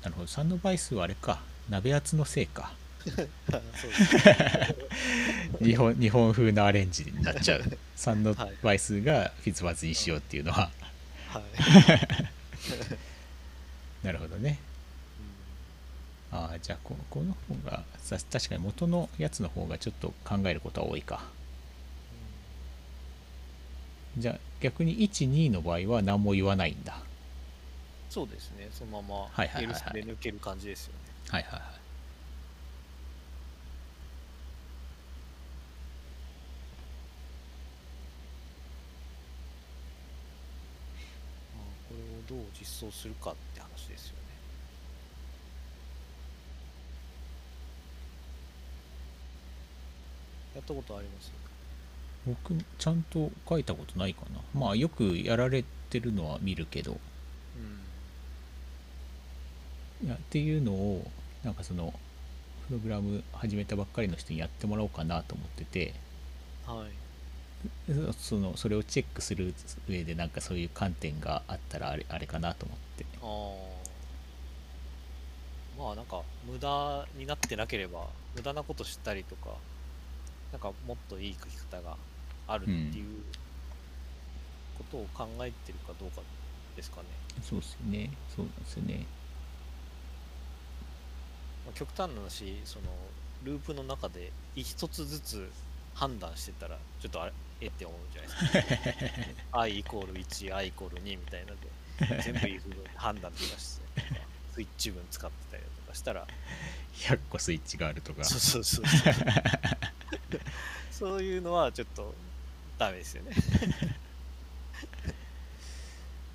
[0.04, 0.28] なるほど。
[0.28, 1.40] 3の倍数はあれか
[1.72, 2.74] 鍋圧のせいか。
[5.64, 7.64] 日本日本風なアレンジになっちゃう。
[7.96, 10.70] 3のはい倍数がフィズバズにしようっていうのは。
[11.30, 11.44] はい、
[14.06, 14.60] なるほどね。
[16.30, 21.24] ああじゃあここの方がさ確かに元のやつの方がちょっと考えることは多いか。
[24.18, 26.98] じゃあ逆に12の場合は何も言わないんだ。
[28.10, 28.68] そうですね。
[28.74, 29.64] そのままはいはいはいはい。
[29.64, 31.00] エルスで抜ける感じですよね、
[31.30, 31.62] はいはいはい。
[31.62, 31.68] ま
[41.62, 44.22] あこれをどう実装するかって話ですよね。
[50.56, 51.32] やったことあります？
[52.28, 54.42] 僕ちゃんと書いたことないかな。
[54.54, 56.92] まあよくやられてるのは見るけど。
[56.92, 57.00] うん
[60.04, 61.12] いやっていうのを
[61.44, 61.94] なんかその
[62.68, 65.94] プログラム始めたばっかりの人にやってもらおうかなと思ってて。
[66.66, 66.78] はい。
[66.80, 66.90] はい
[67.88, 69.54] そそのそれをチェックする
[69.88, 73.06] 上でなんかそういう観点があったらあれあれかなと思って。
[73.22, 73.26] あ
[75.80, 76.22] あまあなんか
[76.52, 79.52] 無駄になってなければ無駄なことしたりとか
[80.52, 81.98] なんかもっといい書き方が
[82.48, 83.24] あるっていう
[84.78, 86.22] ことを考えてるかどうか
[86.76, 87.08] ですかね、
[87.44, 88.10] そうですよね。
[88.36, 89.06] そうなんですよね
[91.66, 92.86] まあ、極端な話その
[93.44, 95.50] ループの中で一つずつ
[95.94, 99.60] 判断してたらちょっとあれえって思うじゃないですか。
[99.60, 103.82] i イコール 1i イコール2みたいなので全部い分で判断とかして
[104.54, 106.28] スイッチ分使ってたりとかしたら。
[106.94, 108.24] 100個スイッチがあるとか。
[108.24, 109.14] そうそうそうそう。
[110.92, 112.14] そういうのはちょっと
[112.78, 113.32] ダメですよね。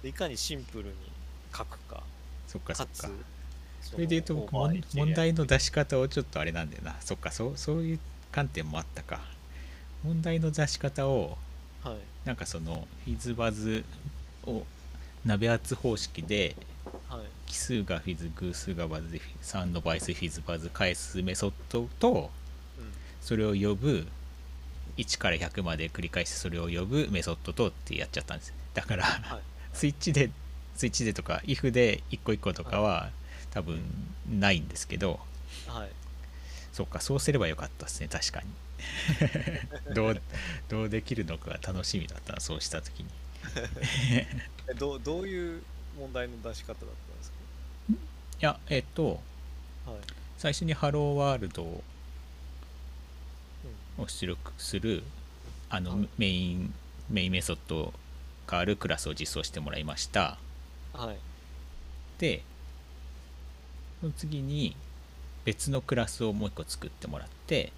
[0.09, 0.95] いかにシンプルに
[1.57, 2.03] 書くか。
[2.47, 2.93] そっかそっか。
[2.93, 3.36] かつ
[3.91, 6.97] それで言うと僕問問題の出し方をちょっとあれなんだよな。
[7.01, 7.99] そっかそうそういう
[8.33, 9.21] 観点もあったか。
[10.05, 11.39] 問題の出し方を
[11.83, 11.97] はい。
[12.25, 13.85] なんかそのフィズバズ
[14.47, 14.65] を
[15.25, 16.57] 鍋圧方式で
[17.09, 17.21] はい。
[17.47, 22.31] 奇数がフィズ偶数がバズで3の倍数フィズバズ返すメソッドと
[22.79, 22.93] うん。
[23.21, 24.07] それを呼ぶ
[24.97, 28.53] 1から100まで繰り返してそれを呼ぶメソッドとってやっちゃったんです。
[28.75, 29.41] だから、はい。
[29.73, 30.31] スイッチで
[30.75, 33.11] スイッチでとか if で1個1個とかは
[33.57, 33.81] 多分
[34.39, 35.19] ないんですけど。
[35.67, 35.89] はい。
[36.75, 38.49] そっかそうすればよかったですね確かに。
[39.95, 40.21] どう
[40.69, 43.09] どうできるのかが楽しみだったなそうした時に。
[44.69, 45.63] えどうどういう
[45.99, 46.87] 問題の出し方だったん
[47.19, 47.33] です
[47.93, 47.95] い
[48.41, 49.23] やえっと
[49.87, 50.01] かはい、
[50.37, 51.83] 最初に Hello World を
[53.99, 54.07] うん。
[54.07, 55.03] 出力する
[55.71, 56.09] あの、はい。
[56.19, 56.75] メイン
[57.09, 57.95] メインメソッド
[58.47, 60.37] があるクラスを実装してもらいました。
[60.93, 61.17] はい。
[62.19, 62.43] で
[64.01, 64.77] その次に
[65.45, 67.73] 別のクラスをもう一個作ってもらって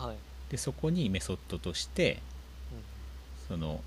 [0.00, 0.16] はい、
[0.50, 2.20] でそこにメソッドとして
[3.46, 3.80] その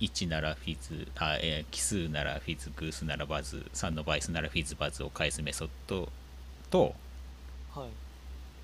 [0.00, 6.08] 1なら Fizz あ、えー奇数なら Fizz 偶数なら Buzz 3の倍数なら FizzBuzz を返すメソッド
[6.70, 6.94] と
[7.76, 7.90] うん、はい。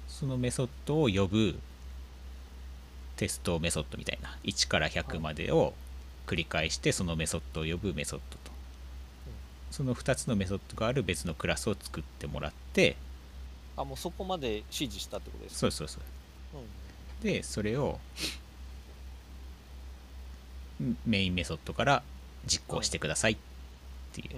[0.08, 1.58] そのメソッドを呼ぶ
[3.16, 5.74] テストメソッドみたいな1から100までを
[6.26, 8.39] 繰り返してそのメソッドを呼ぶメソッドと
[9.70, 12.96] その2つのメソッドがある別のクラスを作ってもらって
[13.76, 15.60] あもうそこまで指示したってことですか？
[15.60, 16.58] そうそうそう。
[16.58, 16.66] うん。
[17.22, 17.98] でそれを
[20.82, 22.02] んメインメソッドから
[22.46, 23.36] 実行してくださいっ
[24.12, 24.36] ていう。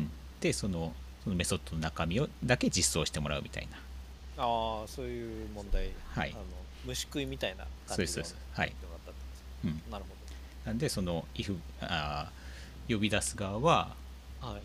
[0.00, 0.10] うん。
[0.40, 0.92] でその
[1.24, 3.78] そのメソッドの中身をだけ実装してもらうみたいな。
[4.36, 6.32] ああそういう問題、はい。
[6.32, 6.42] あの
[6.84, 8.36] 虫食いみたいなそうですそうです。
[8.52, 8.68] はい。
[8.68, 9.12] よかっ
[9.62, 10.04] たんですなる
[10.66, 13.94] なんでその if あー呼び出す側は
[14.40, 14.62] ほどはい、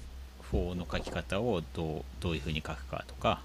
[0.52, 3.42] for の書き方をどうどういうふうに書くかとか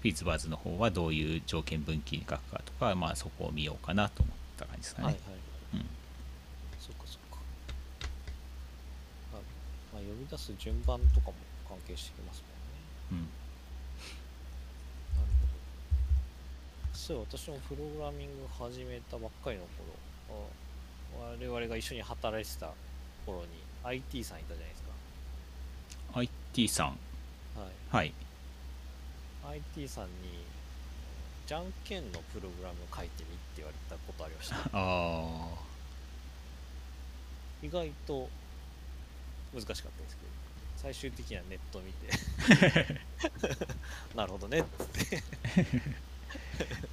[0.00, 5.22] フィズバズの方はどういう条件分岐に書くかとかまあそこを見ようかなと思った感じですかね、はいはい
[5.74, 5.86] うん。
[6.78, 7.18] そっかそ
[9.94, 11.34] まあ、呼び出す順番とかも
[11.68, 12.42] 関係してきます
[13.12, 13.22] もんね。
[13.22, 13.28] うん。
[16.92, 19.64] そう私もプログラミング始めたばっかりの
[20.28, 20.48] 頃
[21.20, 22.70] あ我々が一緒に働いてた
[23.26, 23.46] 頃に
[23.84, 24.83] IT さんいたじゃないですか
[26.54, 26.86] IT さん。
[26.86, 26.94] はい。
[27.90, 28.14] はい。
[29.76, 30.10] IT さんに
[31.48, 34.56] じゃんけんのプログラムを書いてみって言われたことありました。
[34.72, 35.48] あ
[37.60, 38.28] 意外と
[39.52, 40.28] 難しかったですけど
[40.76, 43.00] 最終的にはネットを見て。
[44.14, 45.82] なるほどねっつって、ー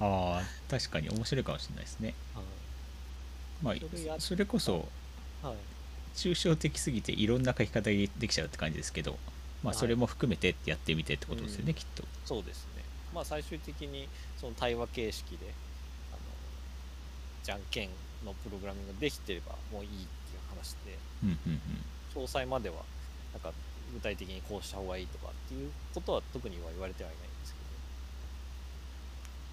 [0.00, 2.14] あー確かに面白いかもしれないですね。
[3.62, 3.74] まあ
[4.18, 4.88] それこそ
[5.40, 5.56] はい。
[6.14, 9.18] 抽象的すぎていろんな書き方ができちゃうって感じですけど
[9.62, 9.78] まあはい。
[9.78, 11.74] それも含めてやってみてってことですよね、うん。
[11.74, 12.04] きっと。
[12.24, 12.82] そうですね。
[13.14, 14.08] まあ最終的に
[14.38, 15.52] その対話形式で
[16.12, 16.18] あの
[17.42, 17.88] じゃんけん
[18.24, 19.98] のプログラミングができてればもういいってい
[20.36, 21.60] う話でうんうん
[22.16, 22.22] うん。
[22.22, 22.76] 詳細までは
[23.32, 23.52] なんか
[23.94, 27.64] 具体的にこうした方がいいとかっていうことは特には言われてはいないんですけど。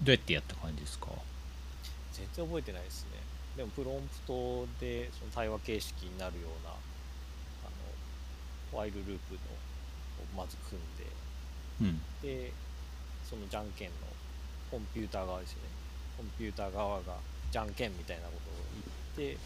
[0.06, 1.08] どうやってやった感じですか？
[2.12, 3.10] 全然覚えてないですね。
[3.56, 6.74] でもプロンプトでその対話形式になるようなあ
[8.72, 9.58] のワイルループのを
[10.36, 10.84] まず組ん
[11.80, 12.00] うん。
[12.22, 12.52] でで
[13.28, 13.94] そのじゃんけんの
[14.70, 15.68] コンピューター側ですよね。
[16.18, 17.16] コンピューター側が
[17.50, 18.32] じゃんけんみたいなこ
[19.16, 19.38] とを言って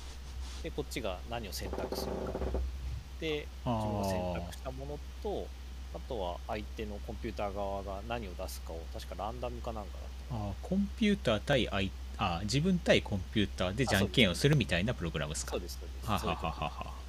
[0.62, 2.58] でこっちが何を選択するか。
[3.20, 5.46] であ自分が選ー択したものと
[5.94, 9.90] あとは相手のコンピューター側が何を出すかを確かランダムかなんか
[10.30, 15.52] だったあーコンピューター対あいあ自分対コンピューターでじゃんけんをするみたいなプログラムですか。
[15.52, 16.10] そうですそうです。
[16.10, 17.03] はははは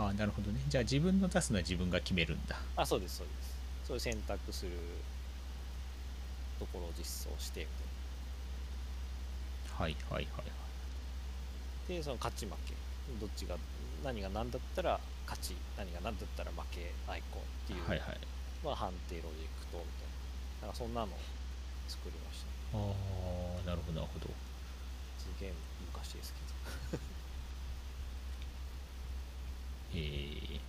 [0.00, 0.58] あーなるほどね。
[0.66, 2.56] じゃあ自分の出すのは自分が決めるんだ。
[2.76, 3.60] あそうですそうです。
[3.84, 4.72] そういう選択する
[6.58, 7.66] ところを実装してみ
[9.76, 10.44] たいはいはいはい
[11.88, 12.72] でその勝ち負け。
[13.20, 13.56] どっちが
[14.04, 18.18] 何が何だったら勝ち何が何だったら負けアイコンっていう、はいはい。
[18.64, 20.08] まあ、判定ロジックとみたい
[20.62, 20.68] な。
[20.68, 21.18] なんかそんなのを
[21.88, 22.40] 作りまし
[22.72, 22.78] た。
[22.78, 24.30] ああなるほどなるほど。
[25.18, 25.52] すげえ
[25.92, 27.02] 昔ですけど
[29.94, 30.60] えー、ま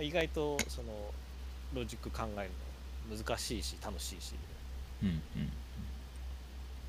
[0.00, 0.92] あ意外とその
[1.74, 2.50] ロジック考える
[3.10, 4.34] の難しいし楽しいし。
[5.02, 5.52] うんうん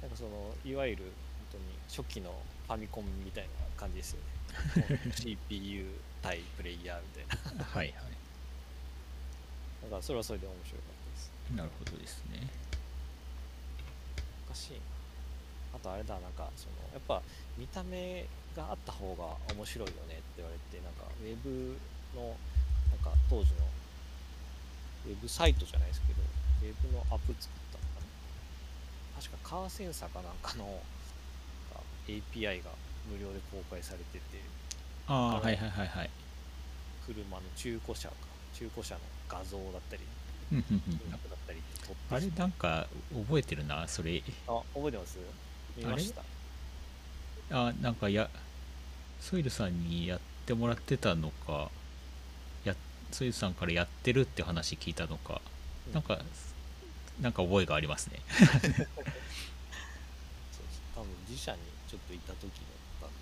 [0.03, 0.29] なんかその
[0.65, 1.13] いわゆる本
[1.53, 2.35] 当に初期の
[2.67, 4.19] ファミコンみたいな感じですよ
[4.75, 4.99] ね。
[5.15, 5.87] CPU
[6.21, 7.63] 対プレイヤーみたいな。
[7.63, 7.93] はいはい。
[9.83, 11.31] だからそれはそれで面白かったです。
[11.55, 12.49] なるほどですね。
[14.45, 14.79] おかしいな。
[15.75, 17.21] あとあれだなんかそのやっぱ
[17.57, 18.25] 見た目
[18.55, 21.77] があった方が面白いよねって言われてなんかウェブ
[22.15, 22.35] の
[22.91, 23.65] なんか当時の
[25.05, 28.01] ウェブサイトじゃないですけどウェブのアップ作ったのか
[29.17, 29.21] な？
[29.21, 30.81] 確かカーセンサーかなんかのなんか
[32.07, 32.69] API が
[33.09, 34.39] 無料で公開されてて
[35.07, 36.09] あれああはいはいはいはい。
[37.05, 38.15] 車の中古車か
[38.53, 40.03] 中古車の画像だったり
[40.53, 40.81] うんうんうん。
[40.99, 42.87] 金額だったりってあれなんか
[43.27, 44.23] 覚えてるなそれ。
[44.47, 45.17] あ覚えてます？
[45.75, 46.21] 見ました
[47.53, 48.29] あなんかや
[49.21, 51.69] ソイルさんにやってもらってたのか
[52.65, 52.75] や
[53.11, 55.39] ソイルさんからやってるって話聞いたのか、
[55.87, 55.93] うん。
[55.93, 56.17] なんか
[57.21, 58.19] なんか覚えがありますね。
[58.33, 58.45] そう
[60.95, 62.49] 多分自社にちょっといた時だっ
[63.01, 63.15] たんで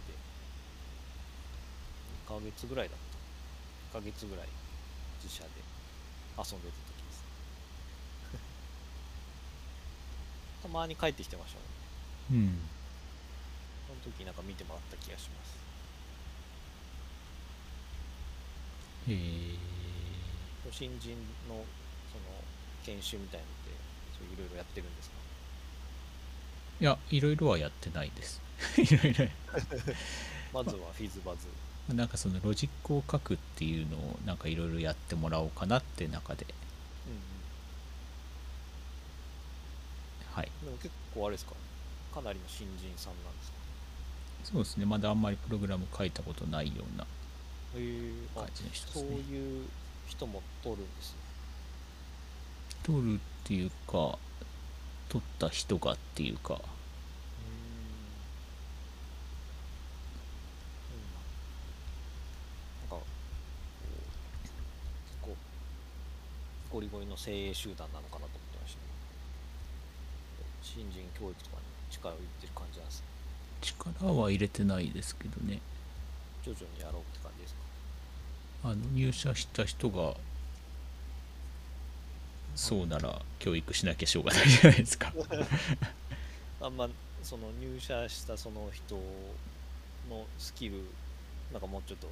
[2.26, 2.98] 2ヶ月ぐらいだっ
[3.92, 3.98] た。
[4.00, 4.46] 1ヶ月ぐらい
[5.22, 5.50] 自社で
[6.38, 6.62] 遊んでた時で
[7.12, 7.22] す。
[10.64, 11.66] たまに帰ってきてましたね。
[12.32, 12.70] うん
[14.04, 15.60] 時なんか見てもらった気がします。
[19.10, 19.18] へえ
[20.72, 21.12] 新人
[21.50, 21.56] の
[22.12, 22.24] その
[22.86, 23.72] 研修みたいのって
[24.18, 25.16] そういろいろやってるんですか？
[26.80, 28.42] いやいろいろはやってないです。
[28.78, 29.28] いろいろ。
[30.54, 31.48] まずはフィズバズ。
[31.94, 36.46] なんかそのロジックを書くっていうのをなんかいろいろやってもらおうかなって中で。
[37.08, 37.22] うん
[40.36, 40.52] はい。
[40.62, 41.54] うんでも結構あれですか？
[42.14, 43.61] かなりの新人さんなんですか？
[44.44, 44.86] そうですね。
[44.86, 47.06] まだあんまりプログラム書いたことないような
[48.36, 49.70] 感じの人でそうすねいう
[50.08, 51.18] 人も取るんですね。
[52.84, 54.18] 取るっていうか
[55.10, 56.56] 取った人がっていうか。
[56.56, 56.62] うーん。
[62.90, 63.06] なんか
[65.22, 65.32] こ
[66.70, 68.84] うゴリゴリの精鋭集団なのかなと思ってましたね
[70.64, 73.06] 新人教育とかに力を入れてる感じなんですね
[73.62, 75.60] 力は入れてないですけどね。
[76.44, 77.60] 徐々にやろうって感じですか？
[78.64, 80.16] あの入社した人が
[82.56, 85.14] そうなら教育しなきゃしょうがないじゃないですか。
[86.62, 86.90] あんま
[87.24, 88.96] その入社したその人
[90.10, 90.84] のスキル
[91.52, 92.10] なんかもうちょっと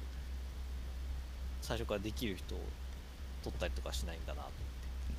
[1.62, 2.60] 最初からできる人を
[3.44, 4.50] 取ったりとかしないんだなと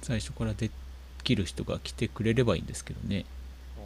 [0.01, 0.71] 最初からで
[1.23, 3.25] きる人が来てくれればいいんですけどね
[3.77, 3.85] 思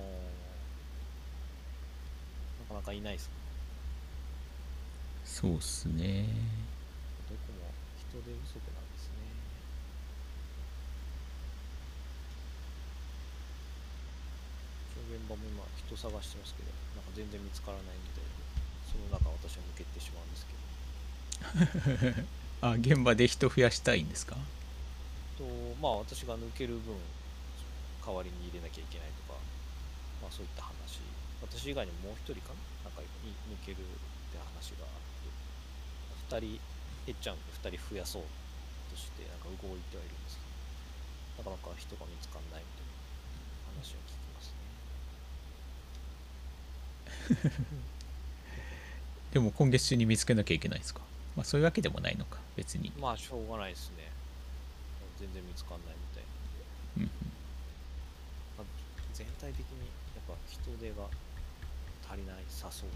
[2.64, 3.27] ってなかいないです。
[3.27, 3.31] ね
[5.25, 6.27] そうっすね。
[7.27, 9.25] どこも人手不足なんですね。
[15.11, 18.29] 現場も今人探してますけどなんか全然見つからないみたいで
[18.89, 22.25] その中私は抜けてしまうんですけど。
[22.67, 24.35] あ現場で人増やしたいんですか？
[25.37, 25.43] と
[25.81, 26.95] まあ私が抜ける分
[28.05, 29.39] 代わりに入れなきゃいけないとか、
[30.21, 31.01] まあ、そういった話
[31.47, 32.89] 私以外にももう一人かな？
[32.89, 33.81] なんかい抜けるっ
[34.31, 35.29] て話があって。
[36.35, 36.59] 2人
[37.05, 38.23] 減っちゃうんで2人増やそう
[38.89, 40.41] としてなんか動いてはいるんですけ
[41.43, 41.49] ど。
[41.51, 42.95] なかなか人が見つかんないみたいな
[43.75, 44.55] 話を聞きます
[47.51, 47.65] ね。
[49.33, 51.01] でも今月中に見つけなきゃいけないですか？
[51.35, 52.91] まあそういうわけでもないのか別に。
[52.99, 54.09] まあしょうがないですね。
[55.19, 56.23] 全然見つかんないみたい
[56.97, 57.09] うんうん。
[58.57, 58.65] まあ、
[59.13, 61.07] 全体的にやっぱ人手が
[62.09, 62.89] 足りないさそう。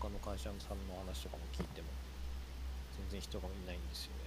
[0.00, 1.86] 他の会社さんの話とかも聞いても
[3.10, 4.18] 全然人がいないんですよね。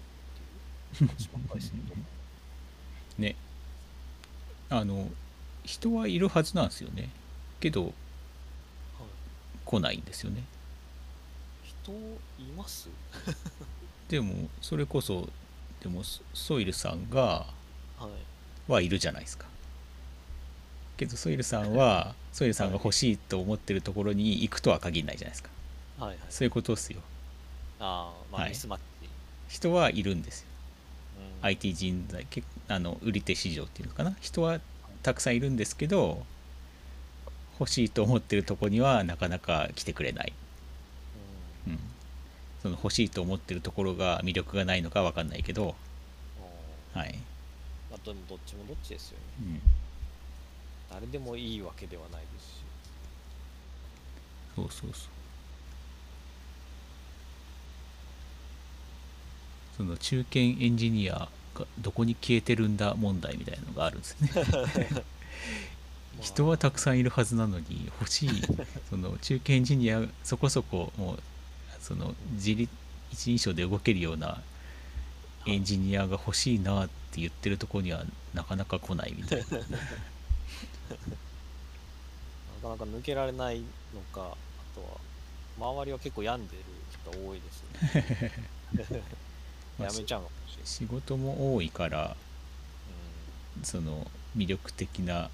[0.96, 1.96] っていう話ばっかりすると
[3.22, 3.36] ね。
[4.70, 5.10] あの
[5.64, 7.10] 人はいるはずなんですよね。
[7.60, 7.94] けどはい、
[9.66, 10.44] 来ないんですよね。
[11.64, 11.92] 人
[12.40, 12.90] います？
[14.10, 15.28] でもそれこそ
[15.82, 17.48] でもソソイルさんが
[17.98, 18.72] はい。
[18.72, 19.46] はいるじゃないですか
[20.98, 25.50] けどソイルさんはソイルさんが欲しいと思ってるところに行くとは限らないじゃないですか。
[26.00, 26.18] はいはい。
[26.30, 27.00] そういうことですよ。
[27.80, 28.50] ああまあはい。
[28.52, 29.10] ミスマッチ、
[29.50, 30.48] 人はいるんですよ。
[31.42, 31.46] うん。
[31.46, 34.16] IT 人材けあの売り手市場っていうのかな。
[34.22, 34.60] 人は
[35.04, 36.26] たくさんいるんですけど
[37.60, 40.34] 欲しいと思ってるとこにはなかなか来てくれない、
[41.68, 41.74] うん。
[41.74, 41.80] うん、
[42.62, 45.76] その欲しいと思ってるところが魅力がないのか分かんないけど。
[46.96, 47.14] はい、
[47.92, 49.26] まあ、でもどっちもどっちですよね。
[49.42, 49.62] うん、
[50.92, 52.52] 誰でもいいわけではないですし。
[54.56, 55.10] そうそうそう。
[59.78, 64.30] その中堅エンジニアがどこに消えてるんだ問題みたいなのがあるんですね。
[66.22, 68.30] 人はたくさんいるはずなのに欲しい
[68.90, 71.20] その中堅エンジニアそこそこもう
[71.82, 72.72] その自立
[73.12, 74.42] 一人称で動けるような
[75.46, 79.46] エンジニアが欲しいなって言ってるところにはなかなか来ないみたいな
[82.64, 84.36] なかなか抜けられないのかあ
[84.76, 85.00] とは
[85.74, 86.64] 周りは結構病んでる
[87.12, 87.64] 人多いです
[88.20, 88.32] ね。
[89.80, 92.16] まあやめちゃうのかもしれない、仕事も多いから
[93.62, 95.30] うその魅力的な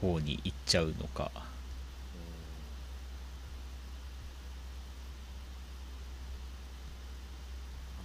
[0.00, 1.24] 方に行っちゃうのか。
[1.24, 1.30] んうん。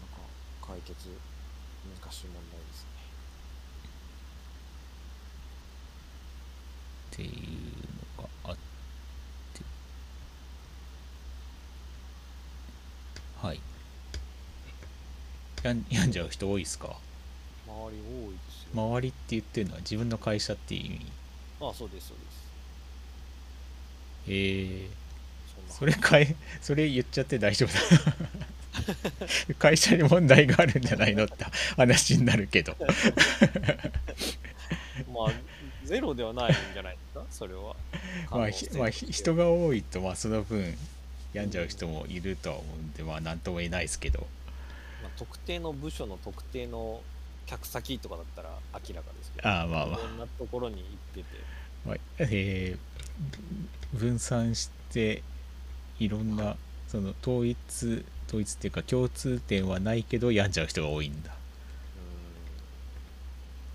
[0.01, 0.21] なか
[0.61, 1.09] なか解決
[2.03, 2.89] 難しい問題ですね
[7.16, 7.30] っていう
[8.18, 8.59] のがあって。
[13.41, 13.61] はい。
[15.63, 16.97] やん病んじゃう人多いですか？
[17.68, 21.05] 周り多いですよ、周りって言ってるのは自分の会社っていう意味？
[21.61, 22.36] ああそうですそうです。
[24.28, 24.89] え。
[24.89, 24.91] ー、
[25.70, 27.80] それかいそれ言っちゃって大丈夫だ。
[29.57, 31.45] 会社に問題があるんじゃないのって
[31.78, 32.76] 話になるけど。
[35.07, 35.32] まあ
[35.86, 37.25] ゼロではないんじゃないですか？
[37.31, 37.75] それは。
[38.31, 40.77] まあ、ひまあ、ひ人が多いとまあその分
[41.33, 44.27] 病んじゃう人もいるとは思うんでまあ何とも言えないですけど。
[45.01, 47.01] まあ、特定の部署の特定の
[47.45, 49.47] 客先とかだったら明らかですけど。
[49.47, 49.99] ああまあまあ。
[49.99, 51.38] いろんなところに行ってて。
[51.86, 52.95] まあえー
[53.93, 55.23] 分散して
[55.99, 56.57] いろんな
[56.89, 61.31] その統一統一っていうか共通点はないけど病んじゃう人が多いんだ。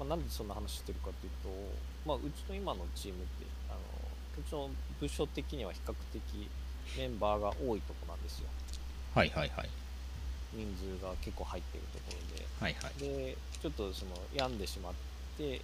[0.00, 1.48] うん、まあ、なんでそんな話してるかというと、
[2.10, 6.50] まあ、うちの今のチームってあのうちの部署的には比較的
[6.98, 8.48] メンバーが多いとこなんですよ。
[9.14, 9.70] はいはいはい。
[10.52, 12.44] 人数が結構入ってるところで。
[12.58, 12.98] はいはい。
[12.98, 14.92] でちょっとその病んでしまっ
[15.38, 15.62] て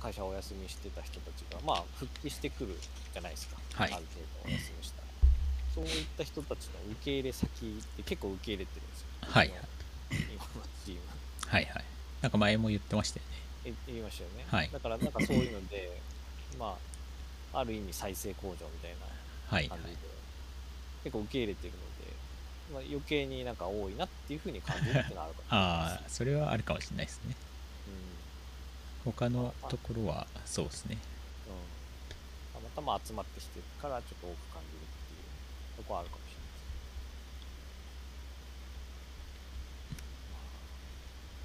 [0.00, 2.76] 会社をお休みしてた人たちがまあ復帰してくる
[3.12, 3.92] じゃないですか、はい。
[3.92, 5.06] ある程度お休みしたら。
[5.76, 9.06] そういった人たちの受け入れ先って結構受け入れてるんですよ。
[9.20, 9.62] はい今の
[10.10, 11.00] 今のチーム。
[11.46, 11.84] はいはい。
[12.20, 13.33] なんか前も言ってましたよね。
[13.33, 13.33] え
[13.64, 14.70] 言いましたよね、はい。
[14.70, 16.00] だからなんかそういうので
[16.58, 16.76] ま
[17.52, 19.06] あある意味再生工場みたいな
[19.48, 19.68] はい。
[19.68, 19.96] 感じで、
[21.04, 22.12] 結構受け入れてるので、
[22.72, 27.36] まあ、余計になんか多いなっていうふうに感じるっていうのはあるかもしれないああです それはあるかもしれないですね。
[29.04, 29.12] うん。
[29.12, 30.98] 他のところはそうですね。
[31.46, 31.50] う
[32.58, 36.44] ん、たまたま集まってきてるからちょっと多く感じるっていうとこはあるかもしれない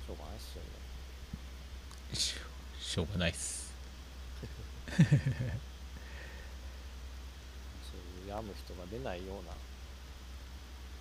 [0.08, 0.69] しょうがないっすよね
[2.14, 3.74] しょうがないっす。
[4.97, 5.07] そうい
[8.26, 9.57] う病む人が出ないようなと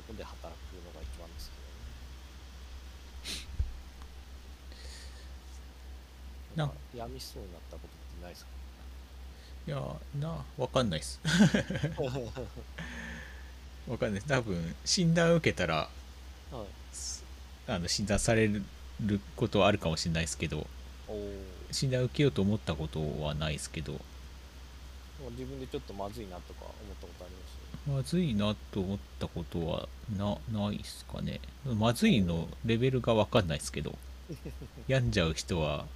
[0.06, 0.44] こで働く
[0.84, 1.56] のが一番ですけ
[6.54, 6.66] どね。
[6.66, 8.50] ななんか病みそうになったことってないですか？
[9.66, 9.76] いや
[10.18, 11.20] なわかんないっす。
[13.88, 15.88] わかんない多分診断受けたら
[16.50, 16.66] はい。
[16.94, 17.24] す
[17.66, 18.62] あの診断される
[19.36, 20.66] ことはあるかもしれないですけど
[21.72, 24.00] 診断受けようと思ったことはないですけど。
[25.32, 27.58] 自分でちょっとまずいなとか思ったことあります？
[27.90, 31.40] まずいなと思ったことはなないっすかね。
[31.64, 33.98] まずいのレベルがわかんないですけど。
[34.86, 35.86] 病んじゃう人は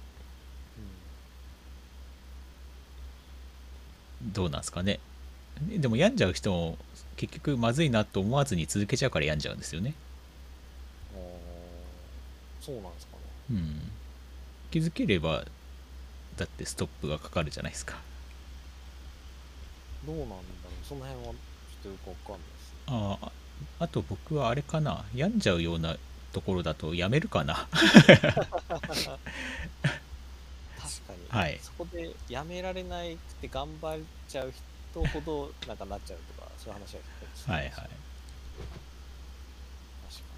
[4.23, 4.99] どうなんですかね。
[5.69, 6.77] でも病んじゃう人も
[7.15, 9.93] 結局まずいなと思わずに続けちゃうから病んじゃうんですよね。
[12.61, 13.19] そうなんですかね。
[13.51, 13.91] うん
[14.73, 15.45] 気づければ
[16.35, 17.99] だってストップがかかるじゃないですか。
[20.03, 20.41] どうなんだろう。
[20.83, 21.35] その辺はちょっ
[21.83, 22.77] とよくわかんないですね。
[22.87, 25.05] あああと僕はあれかな。
[25.13, 25.95] 病んじゃうような
[26.31, 27.53] ところだとやめるかな。
[27.53, 28.33] 確か
[31.13, 31.59] に、はい。
[31.61, 34.51] そこでやめられないくて頑張っちゃう
[34.91, 37.71] 人ほどなんかなっちゃうとかそういう話は聞いたりするはいはい。
[37.71, 37.95] 確かに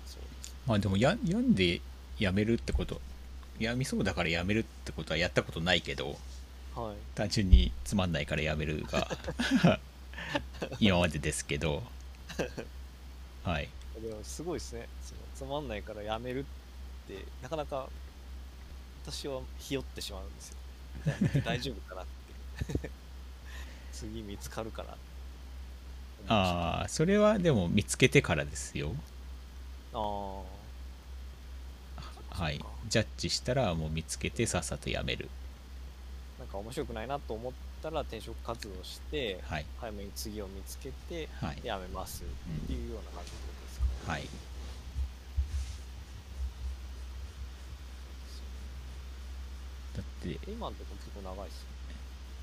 [0.05, 0.53] そうです。
[0.67, 1.79] まあでもや病んで
[2.19, 2.99] やめるってこと
[3.59, 6.17] 病みそうだからやめるってことはやったことないけど
[6.75, 6.95] はい。
[7.15, 9.07] 単純につまんないからやめるが
[10.79, 11.83] 今までですけど
[13.43, 13.69] はい。
[14.01, 14.87] でもすごいですね。
[15.03, 16.43] そのつまんないからやめるっ
[17.07, 17.87] てなかなか
[19.05, 20.57] 私はひよってしまうんですよ。
[21.35, 22.05] 大大丈夫かなっ
[22.81, 22.89] て。
[23.93, 24.97] 次見つかるかな
[26.27, 28.93] ああそれはでも見つけてからですよ。
[29.93, 30.54] あー
[32.37, 32.59] はい。
[32.89, 35.29] ジャッジしたらもう見つけてさっさとやめる。
[36.37, 39.65] なんか面白くないなと思ったら転職活動してはい。
[39.79, 41.61] 早めに次を見つけてはい。
[41.63, 42.25] やめますっ
[42.67, 43.37] ていうような感じで
[43.71, 44.27] すか、はい。
[49.95, 51.67] だって今のとこ結構長いっすよ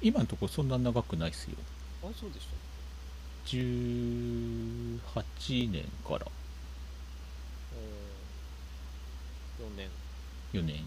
[0.01, 1.59] 今のところそんな長くないっすよ。
[2.03, 2.53] あれそうでした
[3.49, 6.27] 18年から
[9.63, 9.89] 4年。
[10.53, 10.87] 4年。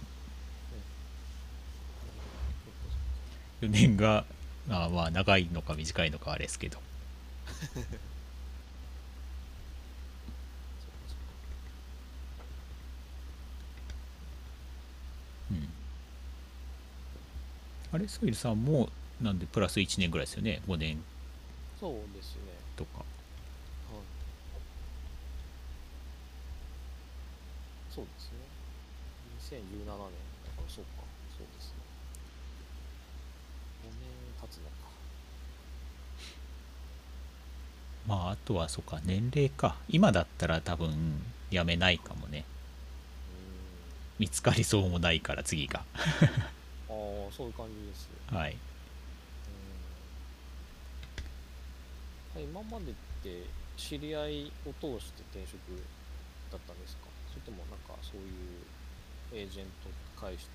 [3.62, 4.26] 4年が
[4.70, 6.80] あまあ長いのか短いのかあれですけど。
[15.52, 15.70] うん。
[17.94, 18.90] あれソイルさんも
[19.22, 21.02] なんでプラス1年ぐらいですよね？5年。
[21.80, 22.42] そうですね。
[22.76, 23.00] とか。
[23.00, 23.06] はい。
[27.94, 28.35] そうですね
[29.46, 31.04] 2017年だからそうか。
[31.38, 31.76] そうですね。
[33.84, 34.10] 5年
[34.42, 34.76] 経つのか。
[38.08, 39.78] まああとはそうか年齢か。
[39.90, 42.46] 今だったら多分やめないかもね。
[44.20, 45.80] う見つかりそうもないから次が。
[45.80, 45.84] あ
[46.90, 48.58] あそういう感じですはい。
[52.36, 52.44] うん。
[52.44, 52.94] 今までっ
[53.24, 53.44] て
[53.78, 55.60] 知り合いを通して転職
[56.52, 57.08] だったんですか？
[57.30, 58.66] それともなんかそういう
[59.36, 59.90] エージェント
[60.22, 60.48] 介して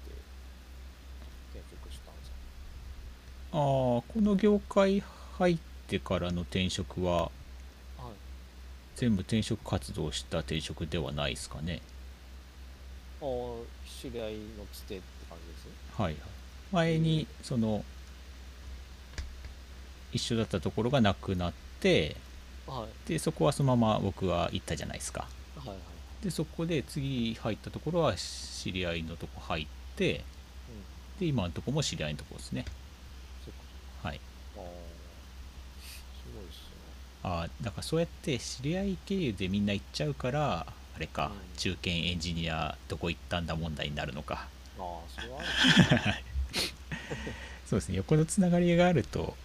[1.52, 2.36] 転職したんですか
[3.52, 5.02] ああこの業界
[5.39, 7.31] 入ってからの転職ははい。
[8.97, 11.81] 全部転職活動した転職ではないですかね。
[13.23, 13.27] ああ
[14.01, 15.59] 知り合いのつてって感じで
[15.97, 16.01] す？
[16.02, 16.16] はい
[16.73, 17.85] 前にその
[20.12, 22.16] 一緒だったところがなくなって
[22.66, 23.09] はい。
[23.09, 25.27] でそこはそのまま僕は行ったじゃないですか。
[25.57, 25.78] はいはい
[26.22, 29.66] でそこで次入ったところは知り合いのとこ入っ
[29.97, 30.20] てうん。
[31.20, 32.64] で今のとこも知り合いのとこですね。
[34.02, 34.20] はい。
[34.56, 34.62] ああ
[35.82, 36.62] すごいっすね。
[37.22, 40.66] ああだからそうやって知り合い経由でみんな行っちゃうから
[40.97, 41.56] あれか、うん。
[41.56, 44.48] 中堅エンジニアどこ行ったんだ問題になるのか。
[44.78, 45.40] ああそれは
[47.66, 47.97] そうですね。
[47.97, 49.36] 横のつながりがあると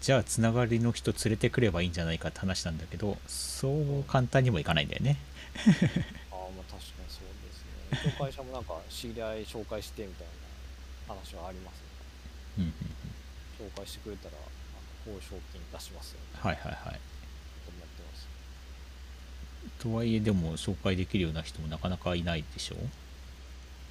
[0.00, 5.18] じゃあつながりの人連れてくればいいんじゃないかって話なんだけどそう簡単にもいかないんだよね。
[5.66, 5.76] うん、あ
[6.32, 8.08] あまあ確かにそうですね。
[8.08, 10.26] うちの会社もなんか知り合い紹介してみたい
[11.08, 11.82] な話はありますね。
[12.58, 12.72] うんうん
[13.60, 14.36] 紹介してくれたら
[15.04, 16.20] 報奨金出しますよ。
[16.20, 16.80] ねはいはいはい。
[16.80, 18.26] と思ってます。
[19.78, 22.76] とはいえでも紹介できるような人もなかなかいないでしょ？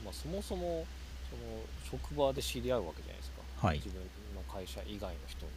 [0.03, 0.88] まあそもそも
[1.30, 3.68] その職場で知り合うわけじゃないですか。
[3.68, 3.77] はい。
[3.77, 4.02] 自分
[4.34, 5.52] の会社以外の人に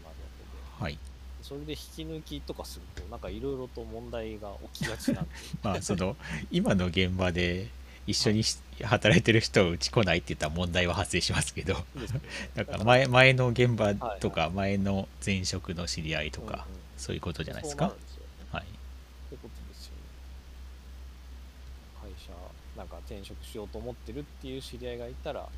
[0.83, 0.99] はい。
[1.43, 5.31] それで引き抜きとかするとなんかいろいろと問題が起きがちなんで。
[5.63, 6.17] まあその
[6.51, 7.69] 今の現場で
[8.07, 11.75] 一緒にし働いてる人をうち来ないって言ったら問題は発生しますけど。
[12.55, 17.89] だから前前の現場はいとか前の前職の知り合いとかそういうことじゃないですか？
[17.91, 18.29] そうなるんですよね。
[18.53, 18.65] はい。
[18.65, 18.69] そ
[19.33, 19.99] ういうことですよね。
[22.03, 22.33] 会社
[22.77, 25.49] なんか転職しようと思ってるっていう知り合いがいたら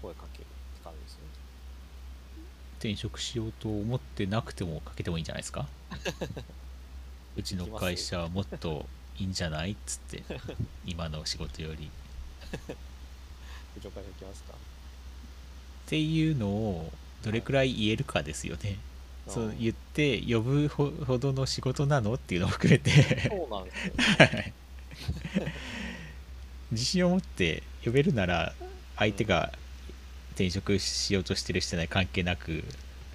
[0.00, 0.46] 声かけるっ
[0.78, 1.20] て感じですね
[2.82, 5.68] 転職しようと思ってなくてもかけてもいいんじゃないですか？
[7.36, 8.86] うちの会社はもっと
[9.18, 9.72] いいんじゃない？
[9.72, 10.24] っつって
[10.84, 11.88] 今の仕事より。
[12.50, 14.52] 部長会社行きますか？
[14.52, 14.56] っ
[15.86, 16.92] ていうのを
[17.22, 18.78] どれくらい言えるかですよね。
[19.28, 23.28] そううん言って呼ぶほほどの仕事なのっていうのを含めて。
[23.30, 24.52] そうなんですよ、はい。
[26.72, 28.52] 自信を持って呼べるなら
[28.96, 29.52] 相手が
[30.32, 32.64] 転職しようとしてるしてない関係なく、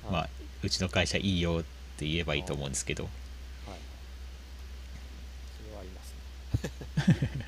[0.10, 0.30] まあ、
[0.64, 1.64] うちの会社いいよっ
[1.98, 3.14] て言えばいいと思うんですけどはい。
[5.58, 6.14] それはあります
[7.10, 7.46] ね。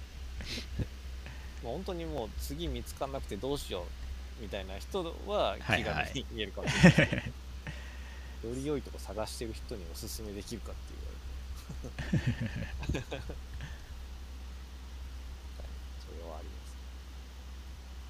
[1.64, 7.34] もう本当にもう次見つかんなくてどうしようみたいな人は気はいはい軽に言えるかもしれない。
[8.44, 10.82] より良いとこ探してる人におすすめできるかって
[12.94, 13.16] 言われて。
[13.18, 13.26] はい
[16.00, 16.48] それはあり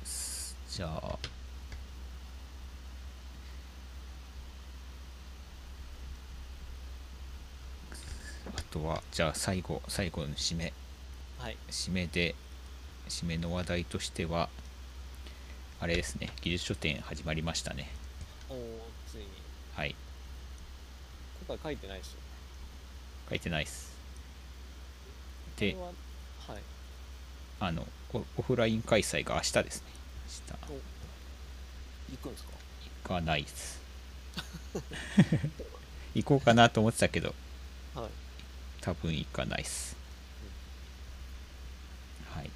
[0.01, 0.55] ます。
[0.69, 1.19] じゃあ
[8.71, 10.73] とはじゃあ最後最後の締め。
[11.37, 11.57] はい。
[11.69, 12.35] 締めで
[13.07, 14.49] 締めの話題としては
[15.79, 17.89] あれですね技術書店始まりましたね。
[18.49, 18.57] おー
[19.09, 19.25] ついに。
[19.75, 19.95] はい。
[21.47, 22.19] 今回書いてないですよね。
[23.29, 23.91] 書いてないっす。
[25.57, 25.75] で
[26.47, 26.61] はい。
[27.61, 29.87] あのオオフライン開催が明日ですね。
[30.69, 32.17] 明日。
[32.17, 32.51] 行くんですか？
[33.03, 33.79] 行かないっす。
[36.15, 37.33] 行こうかなと思ってたけど。
[37.95, 38.09] はい
[38.81, 39.95] 多分行かないっす。
[42.33, 42.45] はい。
[42.45, 42.49] 了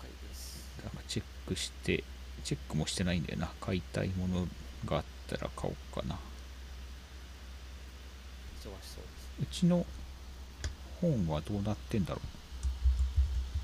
[0.00, 2.04] 解ですだからチェックして
[2.44, 3.50] チェックもしてないんだよな。
[3.60, 4.48] 買いたいもの
[4.84, 6.14] があったら買おうかな。
[6.14, 6.18] 忙
[8.60, 9.02] しそうです。
[9.42, 9.86] うちの
[11.00, 12.20] 本はどうなってんだろ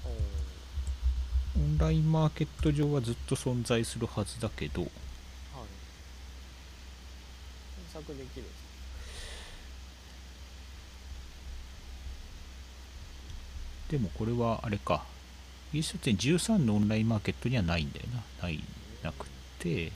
[0.06, 0.12] おう。
[1.56, 2.30] オンラインマー。
[2.30, 4.90] ケット上はずっと存在するはずだけどーはい
[7.92, 8.64] 検索できるんですか
[13.90, 15.04] でもこれはあれか。
[15.72, 18.22] 技術書店13のオンラインマーケットにはないんだよな。
[18.44, 18.62] ない
[19.02, 19.26] なく
[19.58, 19.92] て。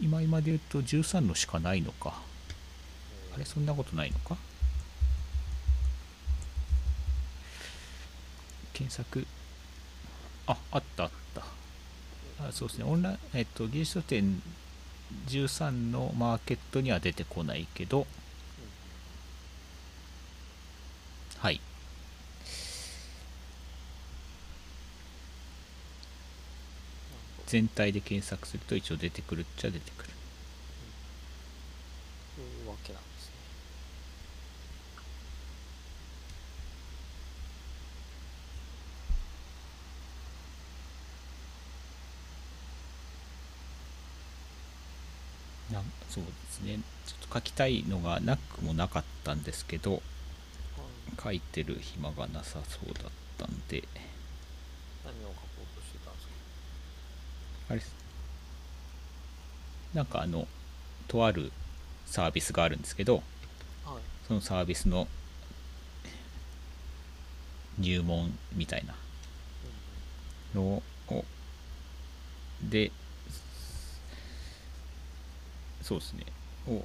[0.00, 2.20] 今今で言うと13のしかないのか。
[3.34, 4.36] あれそんなことないのか。
[8.72, 9.26] 検索。
[10.46, 11.42] ああったあった。
[12.48, 12.84] あそうですね。
[12.84, 14.42] オンラインえっと技術書店
[15.28, 18.06] 13のマーケットには出てこないけど。
[21.38, 21.60] はい。
[27.52, 30.08] 全体で検索すると一応出てくるっちゃ出てくる。
[32.34, 33.34] そういうわけなんですね
[45.74, 46.78] なんそうですね。
[47.06, 50.00] ちょっと書きたいのがなくもなかったんですけどはい
[51.22, 53.84] 書いてる暇がなさそうだったんで。
[55.04, 56.32] 何を書こうとしてたんですか
[57.72, 57.80] あれ
[59.94, 60.46] なんかあの
[61.08, 61.50] とある
[62.04, 63.22] サービスがあるんですけどはい。
[64.28, 65.08] そのサービスの
[67.78, 68.94] 入門みたいな
[70.54, 71.24] うんのを
[72.62, 72.92] で
[75.80, 76.24] そうですね。
[76.68, 76.84] を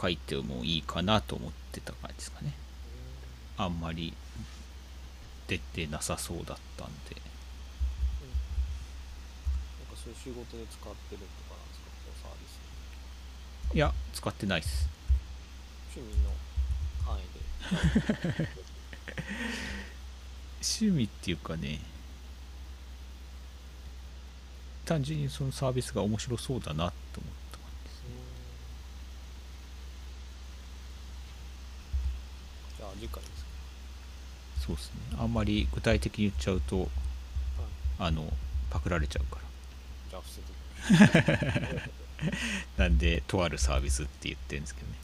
[0.00, 2.52] 書いてもいいかなと思ってた感じですかね。
[3.56, 4.12] あんまり
[5.48, 7.15] 出てなさそうだったんで
[10.14, 12.28] 仕事で使ってるとかなんですか？
[12.28, 12.46] サービ
[13.72, 14.88] スいや使ってないっす。
[15.94, 16.30] 趣味の
[17.04, 18.48] 範囲で。
[20.62, 21.80] 趣味っていうかね
[24.84, 26.92] 単純にそのサービスが面白そうだなと思っ
[27.52, 28.02] た感じです。
[32.78, 33.48] じゃあ次回ですか？
[34.66, 35.00] そうですね。
[35.18, 36.88] あんまり具体的に言っちゃうとはい。
[37.98, 38.30] あの
[38.68, 39.45] パクられちゃうから
[42.76, 44.94] なんでとあるサービスって言ってるんですけどね。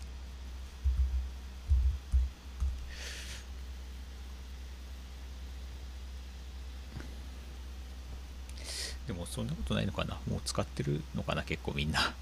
[9.07, 10.19] でもそんなことないのかな。
[10.29, 12.15] もう使ってるのかな結構みんな。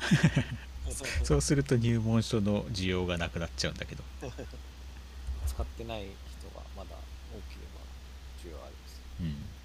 [1.23, 4.03] そうすると入門書の需要がなくなっちゃうんだけど。
[5.47, 7.81] 使ってない人がまだ多ければ
[8.43, 9.01] 需要あります。
[9.21, 9.60] うん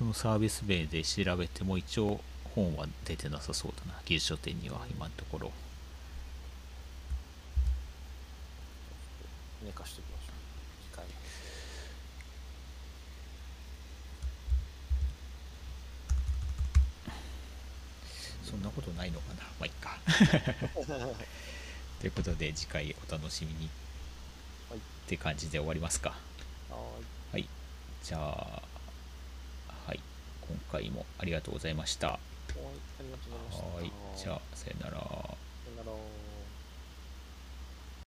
[0.00, 2.22] そのサービス名で調べても一応
[2.54, 4.00] 本は出てなさそうだな。
[4.06, 5.52] 技術書店には今のところ。
[9.62, 10.34] 寝かしておきましょう。
[10.88, 11.04] 次回
[18.42, 19.42] そんなことないのかな。
[19.60, 19.98] まあいっか。
[22.00, 23.68] ということで次回お楽しみに。
[24.70, 24.78] はい。
[24.78, 26.16] って感じで終わりますか。
[26.70, 27.42] はーい。
[27.42, 27.48] はい。
[28.02, 28.20] じゃあ。
[28.22, 28.69] はい
[30.50, 32.08] 今回もありがとうございました。
[32.08, 32.20] ははい
[32.98, 33.66] ありがとうございました。
[33.86, 35.29] いじゃあさよなら